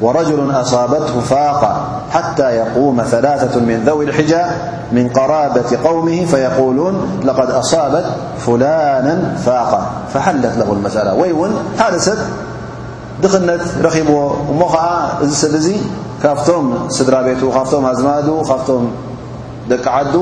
ورجل 0.00 0.50
أصابته 0.60 1.20
فاقة 1.20 1.72
حتى 2.10 2.42
يقوم 2.56 3.02
ثلاثة 3.02 3.60
من 3.60 3.84
ذوي 3.86 4.04
الحجا 4.04 4.44
من 4.92 5.08
قرابة 5.08 5.70
قومه 5.84 6.24
فيقولون 6.24 7.20
لقد 7.24 7.50
أصابت 7.50 8.04
فلانا 8.46 9.36
فاقة 9.46 9.80
فحلت 10.14 10.54
له 10.58 10.72
المسألة 10.72 11.14
ويو 11.14 11.46
حدست 11.78 12.18
نت 13.22 13.60
رب 13.80 13.96
م 14.04 14.60
سي 15.32 15.76
فم 16.22 16.88
سدرابت 16.88 17.36
زم 17.40 18.88
ደቂ 19.70 19.84
ዓዱ 19.98 20.14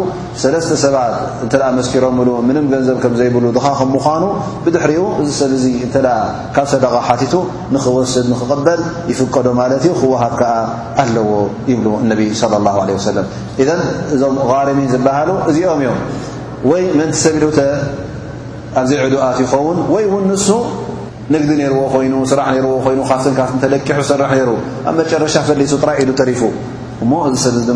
ሰለስተ 0.42 0.74
ሰባት 0.82 1.14
እተ 1.44 1.52
መስኪሮ 1.78 2.04
ብሉ 2.18 2.28
ምንም 2.48 2.64
ገንዘብ 2.72 2.96
ከምዘይብሉ 3.02 3.44
ድኻ 3.56 3.66
ከምዃኑ 3.80 4.24
ብድሕሪኡ 4.64 5.02
እዚ 5.22 5.30
ሰብ 5.40 5.50
ዙ 5.62 5.66
እተ 5.86 5.96
ካብ 6.54 6.66
ሰደቃ 6.72 6.92
ሓቲቱ 7.08 7.34
ንኽወስድ 7.74 8.26
ንኽቕበል 8.32 8.80
ይፍቀዶ 9.12 9.46
ማለት 9.60 9.82
ዩ 9.88 9.90
ክወሃብ 10.00 10.34
ከዓ 10.40 10.50
ኣለዎ 11.04 11.30
ይብሉ 11.70 11.86
ነቢ 12.10 12.20
صለ 12.40 12.52
له 12.66 12.74
عه 12.84 12.96
ሰለም 13.08 13.26
እዘ 13.62 13.68
እዞም 14.14 14.36
غርሚ 14.50 14.80
ዝበሃሉ 14.92 15.30
እዚኦም 15.52 15.80
እዮም 15.84 16.00
ወይ 16.70 16.82
መንቲ 17.00 17.14
ሰብ 17.24 17.34
ሉ 17.42 17.48
ኣብዘይዕዱኣት 18.82 19.38
ይኸውን 19.44 19.76
ወይ 19.94 20.04
እውን 20.10 20.24
ንሱ 20.30 20.48
ንግዲ 21.34 21.50
ነርዎ 21.60 21.82
ይኑ 22.06 22.14
ስራሕ 22.30 22.48
ዎ 22.70 22.78
ይኑ 22.94 23.02
ካትተለኪሑ 23.38 24.00
ሰራሕ 24.12 24.32
ሩ 24.48 24.52
ኣብ 24.88 24.94
መጨረሻ 25.00 25.34
ፈሊሱ 25.50 25.72
ጥራይ 25.82 25.96
ኢሉ 26.04 26.10
ተሪፉ 26.20 26.42
እሞ 27.02 27.12
እዚ 27.28 27.36
ሰብ 27.44 27.54
ድ 27.68 27.74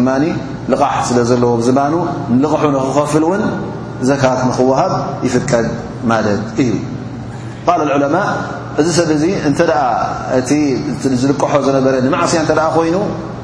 لغሕ 0.72 0.94
ስለ 1.08 1.18
ዘለዎ 1.30 1.50
ዝማኑ 1.66 1.94
ልقሑ 2.42 2.64
نክከፍል 2.74 3.24
ን 3.40 3.42
ዘካት 4.08 4.40
نክوሃብ 4.48 4.92
يፍከድ 5.26 5.66
ማ 6.10 6.12
እዩ 6.66 6.72
قل 7.66 7.80
العለمء 7.86 8.26
እዚ 8.80 8.86
ሰብ 8.98 9.08
ዚ 9.22 9.24
እ 9.48 9.50
እቲ 10.38 10.50
ዝልቀሖ 11.22 11.52
ዘነበረ 11.66 11.94
مዕስያ 12.14 12.40
ኮይኑ 12.76 12.96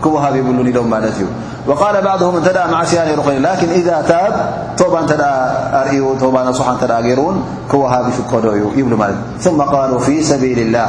ክوሃብ 0.05 0.35
يብሉ 0.41 0.59
ዶም 0.77 0.93
እዩ 1.11 1.20
وقل 1.68 1.97
بعضه 2.09 2.27
ማስያ 2.77 3.01
ይኑ 3.11 3.20
لكن 3.49 3.68
إذ 3.79 3.89
ቶባ 6.20 6.37
እ 6.51 6.55
صሓ 6.59 6.68
ሩን 7.18 7.37
ክሃብ 7.72 8.05
يፍከዶ 8.12 8.45
እ 8.79 8.83
ث 9.45 9.47
قل 9.72 9.93
ፊي 10.07 10.16
سل 10.31 10.43
اله 10.64 10.89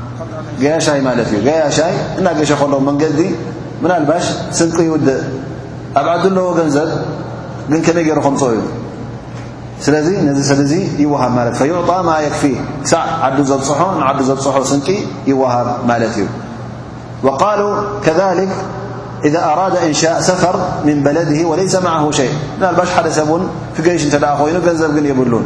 جيይ 0.61 0.75
እ 0.77 1.41
يይ 1.41 2.17
እና 2.19 2.27
جش 2.39 2.51
ل 2.71 2.73
መንዲ 2.87 3.03
من 3.83 3.91
لባش 4.03 4.25
ስنئ 4.57 4.81
يودእ 4.87 5.21
ኣብ 5.99 6.05
عد 6.13 6.23
ለዎ 6.35 6.47
ገንዘብ 6.59 6.89
ን 7.71 7.81
كመይ 7.85 8.05
ر 8.17 8.21
ከምፅ 8.25 8.41
እዩ 8.55 8.61
ስለዚ 9.85 10.07
نዚ 10.27 10.39
ሰብ 10.49 10.59
يوهብ 11.05 11.35
فيعط 11.59 11.91
م 12.07 12.09
يكፊه 12.27 12.55
ዕ 12.93 12.95
عد 13.25 13.37
ፅح 13.67 13.79
ዘፅح 14.29 14.55
ስ 14.71 14.73
يوهብ 15.31 15.67
እዩ 16.11 16.25
وقال 17.25 17.61
كذلك 18.05 18.51
إذا 19.27 19.41
أراد 19.53 19.75
إنشاء 19.87 20.15
سفر 20.29 20.55
من 20.87 20.97
بلده 21.07 21.39
وليس 21.49 21.75
معه 21.87 22.03
شيء 22.19 22.33
ሓደ 22.97 23.07
ሰብ 23.19 23.27
يሽ 23.95 24.03
ይኑ 24.49 24.57
ገንዘብ 24.67 24.89
ግን 24.95 25.05
يብሉن 25.11 25.45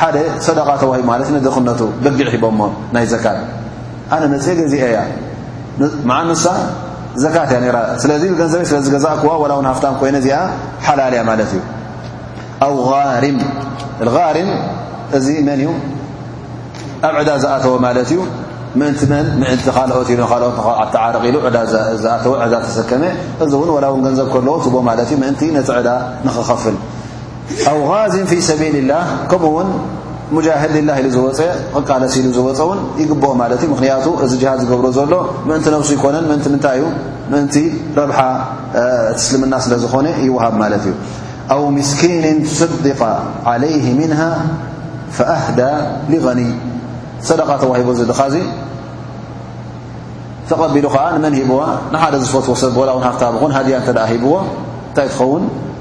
ሓደ 0.00 0.16
ሰደق 0.46 0.68
ተዋሂ 0.82 1.00
ደክነቱ 1.46 1.80
በጊዕ 2.04 2.28
ሂቦሞ 2.34 2.60
ናይ 2.94 3.04
ዘካት 3.12 3.38
ኣነ 4.14 4.22
መፅ 4.32 4.46
ገዚአ 4.60 4.84
ያ 4.96 4.98
ዓ 6.16 6.20
ንሳ 6.28 6.44
ዘካት 7.24 7.50
እያ 7.56 7.70
ስለዚ 8.02 8.22
ብገንዘበ 8.32 8.62
ለ 8.84 8.88
ገዛእ 8.94 9.16
ክዎ 9.20 9.30
ሃፍታ 9.72 9.86
ኮይ 10.00 10.10
እዚኣ 10.20 10.36
ሓላል 10.86 11.14
ያ 11.18 11.22
ማለ 11.28 11.40
እዩ 11.48 11.60
ኣ 12.66 12.68
ር 14.16 14.38
እዚ 15.18 15.26
መን 15.46 15.50
እዩ 15.62 15.70
ኣብ 17.06 17.14
ዕዳ 17.22 17.30
ዝኣተወ 17.44 17.74
ማለት 17.86 18.08
እዩ 18.14 18.20
እን 18.76 18.82
እንቲ 19.52 19.64
ካኦት 19.76 20.08
ኢሉ 20.14 20.20
ኦት 20.82 20.94
ዓረ 21.04 21.14
ሉ 21.34 21.36
ዳ 21.56 21.58
ዝኣተወ 22.04 22.32
ዕዳ 22.44 22.54
ተሰከመ 22.66 23.02
እዚ 23.44 23.52
ውን 23.60 23.70
ላ 23.84 23.86
ውን 23.94 24.02
ገንዘብ 24.08 24.28
ከለዎ 24.34 24.54
ቦ 24.74 24.76
እዩ 25.04 25.12
ምእንቲ 25.24 25.42
ነቲ 25.58 25.70
ዕዳ 25.80 25.88
ንክኸፍል 26.26 26.76
أو 27.70 27.78
غዝ 27.94 28.16
في 28.26 28.40
سل 28.40 28.62
اله 28.62 29.04
ከኡ 29.30 29.44
مهድ 30.26 30.46
ኢ 30.76 31.10
ዝፀ 31.16 31.42
ቃለኢሉ 31.88 32.26
ዝፀ 32.58 32.70
ን 32.78 32.82
يግኦ 33.02 33.24
እ 33.34 33.66
ክቱ 33.80 34.06
እዚ 34.26 34.32
ድ 34.42 34.54
ዝገብሮ 34.60 34.86
ዘሎ 34.98 35.12
እን 35.56 35.60
فሱ 35.86 35.90
يኮነ 35.96 36.16
ታይ 36.64 36.78
ረ 37.98 38.00
ስልምና 39.24 39.54
ስለ 39.64 39.72
ዝኾነ 39.84 40.06
ይوሃብ 40.28 40.54
እዩ 40.80 40.86
أو 41.54 41.60
سكن 41.90 42.24
تصدق 42.48 43.00
عليه 43.50 43.84
منه 44.00 44.20
فأهد 45.16 45.60
لغنይ 46.12 46.50
صدق 47.28 47.50
ተوሂب 47.62 47.88
ተقቢሉ 50.50 50.86
ዓ 51.04 51.04
መ 51.22 51.26
ሂ 51.36 51.42
ሓደ 52.02 52.14
ዝፈትዎ 52.24 52.98
ሃፍ 53.04 53.20
ሂዎ 55.20 55.30
ን 55.42 55.44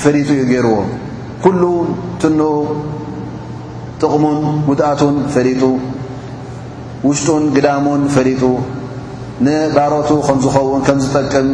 ፈጡ 0.00 0.14
እዩ 0.34 0.40
ገይርዎ 0.50 0.74
ኩሉ 1.44 1.62
ትን 2.22 2.34
ጥቕሙን 4.00 4.38
ጉድኣቱን 4.68 5.16
ፈሪጡ 5.34 5.62
ውሽጡን 7.08 7.44
ግዳሙን 7.56 8.02
ፈሪጡ 8.14 8.42
ንባሮቱ 9.46 10.10
ከም 10.26 10.38
ዝኸውን 10.44 10.82
ከም 10.86 10.98
ዝጠቅም 11.04 11.48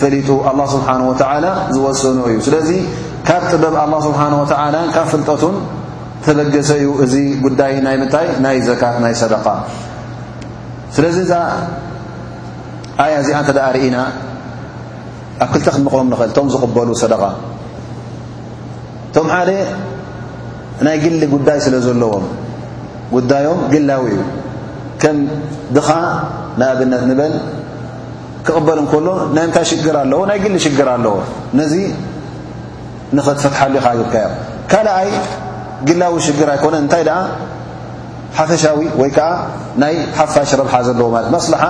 ፈሊጡ 0.00 0.28
ኣላ 0.50 0.60
ስብሓን 0.74 1.00
ወተዓላ 1.10 1.46
ዝወሰኑ 1.74 2.16
እዩ 2.30 2.38
ስለዚ 2.46 2.70
ካብ 3.28 3.42
ጥበብ 3.50 3.74
ኣላ 3.82 3.94
ስብሓን 4.06 4.32
ወተዓላን 4.40 4.88
ካብ 4.96 5.06
ፍልጠቱን 5.12 5.56
ተበገሰ 6.26 6.70
እዩ 6.80 6.88
እዚ 7.04 7.14
ጉዳይ 7.44 7.74
ናይ 7.86 7.96
ምታይ 8.02 8.26
ናይ 8.44 8.56
ዘካት 8.68 8.96
ናይ 9.04 9.14
ሰደቃ 9.22 9.46
ስለዚ 10.96 11.16
እዛ 11.26 11.32
ኣያ 13.04 13.14
እዚኣ 13.22 13.36
እንተ 13.42 13.50
ደኣ 13.58 13.66
ርኢና 13.76 13.96
ኣብ 15.44 15.48
ክልተ 15.54 15.66
ክምቕሮም 15.76 16.08
ንኽእል 16.12 16.30
እቶም 16.34 16.48
ዝቕበሉ 16.54 16.88
ሰደቃ 17.02 17.22
ቶም 19.16 19.26
ሓደ 19.34 19.50
ናይ 20.86 20.96
ግሊ 21.02 21.22
ጉዳይ 21.34 21.58
ስለ 21.66 21.74
ዘለዎ 21.86 22.12
ጉዳዮም 23.14 23.58
ግላዊ 23.72 24.04
እዩ 24.14 24.20
ከም 25.02 25.16
ድኻ 25.76 25.88
ንኣብነት 26.60 27.02
ንበል 27.10 27.34
ክቕበል 28.46 28.78
እንከሎ 28.82 29.06
ናይምታይ 29.36 29.64
ሽግር 29.72 29.96
ኣለዎ 30.02 30.20
ናይ 30.30 30.38
ግሊ 30.44 30.54
ሽግር 30.64 30.88
ኣለዎ 30.94 31.14
ነዚ 31.58 31.72
ንኽትፈትሓሉዩ 33.16 33.80
ካ 33.84 33.88
ይካ 34.00 34.14
ዮ 34.28 34.32
ካልኣይ 34.72 35.10
ግላዊ 35.88 36.14
ሽግር 36.26 36.48
ኣይኮነ 36.54 36.74
እንታይ 36.82 37.02
ደኣ 37.08 37.18
ሓፈሻዊ 38.38 38.78
ወይ 39.00 39.10
ከዓ 39.16 39.28
ናይ 39.82 39.94
ሓፋሽ 40.18 40.50
ረብሓ 40.60 40.74
ዘለዎ 40.88 41.08
ማለት 41.16 41.28
መስላሓ 41.36 41.62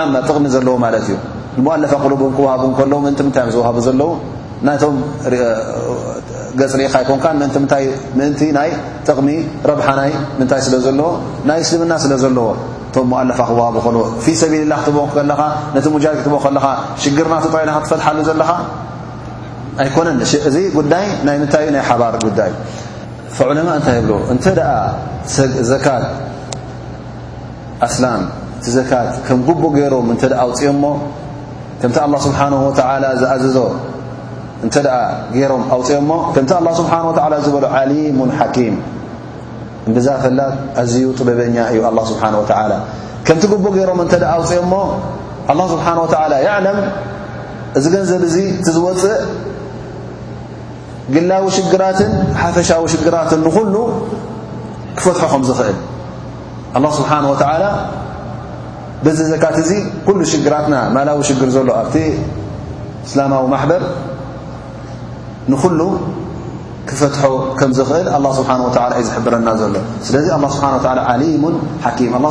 ዓማ 0.00 0.14
ጥቕሚ 0.28 0.44
ዘለዎ 0.54 0.74
ማለት 0.84 1.04
እዩ 1.08 1.16
ንመؤለፋ 1.58 1.92
ቁልቡ 2.04 2.22
ክዋሃቡ 2.36 2.64
እከሎ 2.74 2.92
ምንቲ 3.04 3.20
ምንታይ 3.26 3.42
ዮ 3.48 3.50
ዝዋሃቡ 3.56 3.76
ዘለው 3.86 4.10
ናይም 4.66 4.96
ኢንምእንቲ 6.58 8.40
ናይ 8.58 8.70
ጠቕሚ 9.06 9.28
ረብሓናይ 9.70 10.12
ምንታይ 10.38 10.60
ስለ 10.66 10.74
ዘለዎ 10.86 11.08
ናይ 11.48 11.58
እስልምና 11.64 11.92
ስለ 12.04 12.12
ዘለዎ 12.24 12.48
ቶ 12.94 12.98
ኣለፋ 13.22 13.38
ክሃ 13.48 13.86
ልዎ 13.94 14.04
ፊ 14.24 14.26
ሰቢልላ 14.42 14.74
ክ 14.84 14.86
ኻ 15.40 15.42
ቲ 15.84 15.86
ሙጃ 15.94 16.04
ክ 16.24 16.26
ለ 16.56 16.60
ሽግርናጠና 17.02 17.70
ትፈትሓሉ 17.86 18.16
ዘለኻ 18.28 18.50
ኣይነን 19.84 20.16
እዚ 20.50 20.56
ጉዳይ 20.78 21.06
ታይ 21.54 21.66
ናይ 21.76 21.84
ር 22.14 22.14
ጉዳይ 22.26 22.50
ዕለማ 23.52 23.68
እታይ 23.80 24.00
ብ 24.08 24.10
እተ 24.32 24.46
ኣላ 27.84 28.06
እቲ 28.60 28.66
ዘት 28.76 28.90
ከም 29.26 29.38
ጉቡእ 29.46 29.70
ገይሮም 29.76 30.08
እ 30.14 30.16
ኣውፅኦሞ 30.44 30.84
ከምቲ 31.82 31.98
ስብሓ 32.24 32.40
ዝኣዝዞ 33.20 33.56
እንተ 34.64 34.76
ኣ 34.96 35.02
ገይሮም 35.34 35.62
ኣውፅኦ 35.74 35.98
ሞ 36.08 36.12
ከምቲ 36.34 36.50
ኣ 36.58 36.72
ስብሓ 36.80 36.92
ዝበሎ 37.44 37.64
ዓሊሙ 37.76 38.18
ሓኪም 38.38 38.74
እንድዛ 39.88 40.06
ፈላግ 40.22 40.52
ኣዝዩ 40.82 41.04
ጥበበኛ 41.18 41.56
እዩ 41.72 41.78
ኣ 41.90 41.92
ስብሓን 42.10 42.34
ወላ 42.40 42.72
ከምቲ 43.28 43.42
ጉቡ 43.52 43.64
ገይሮም 43.76 44.00
እንተ 44.04 44.12
ኣ 44.30 44.34
ኣውፅኦ 44.38 44.62
ሞ 44.72 44.74
ኣ 45.52 45.56
ስብሓን 45.72 45.98
ወ 46.02 46.06
ይዕለም 46.46 46.78
እዚ 47.78 47.84
ገንዘብ 47.94 48.22
እዚ 48.28 48.36
ቲ 48.64 48.68
ዝወፅእ 48.76 49.16
ግላዊ 51.14 51.44
ሽግራትን 51.56 52.10
ሓፈሻዊ 52.42 52.82
ሽግራትን 52.92 53.40
ንኩሉ 53.46 53.74
ክፈትሖ 54.98 55.22
ከም 55.32 55.42
ዝኽእል 55.48 55.78
ኣ 56.78 56.92
ስብሓንወላ 56.98 57.64
በዚ 59.04 59.18
ዘካት 59.32 59.56
እዚ 59.64 59.70
ኩሉ 60.06 60.20
ሽግራትና 60.34 60.76
ማላዊ 60.94 61.18
ሽግር 61.28 61.48
ዘሎ 61.56 61.68
ኣብቲ 61.82 61.96
እስላማዊ 63.08 63.44
ማሕበር 63.56 63.82
ንኩሉ 65.52 65.80
ክፈትሖ 66.90 67.20
ከም 67.58 67.70
ዝኽእል 67.78 68.06
الله 68.16 68.30
ስብሓነه 68.38 68.64
و 68.66 68.70
እ 69.00 69.02
ዝሕብረና 69.08 69.48
ዘሎ 69.60 69.74
ስለዚ 70.06 70.26
الله 70.36 70.50
ስብሓه 70.56 70.74
و 70.86 70.98
عሊሙ 71.12 71.42
ሓكም 71.84 72.24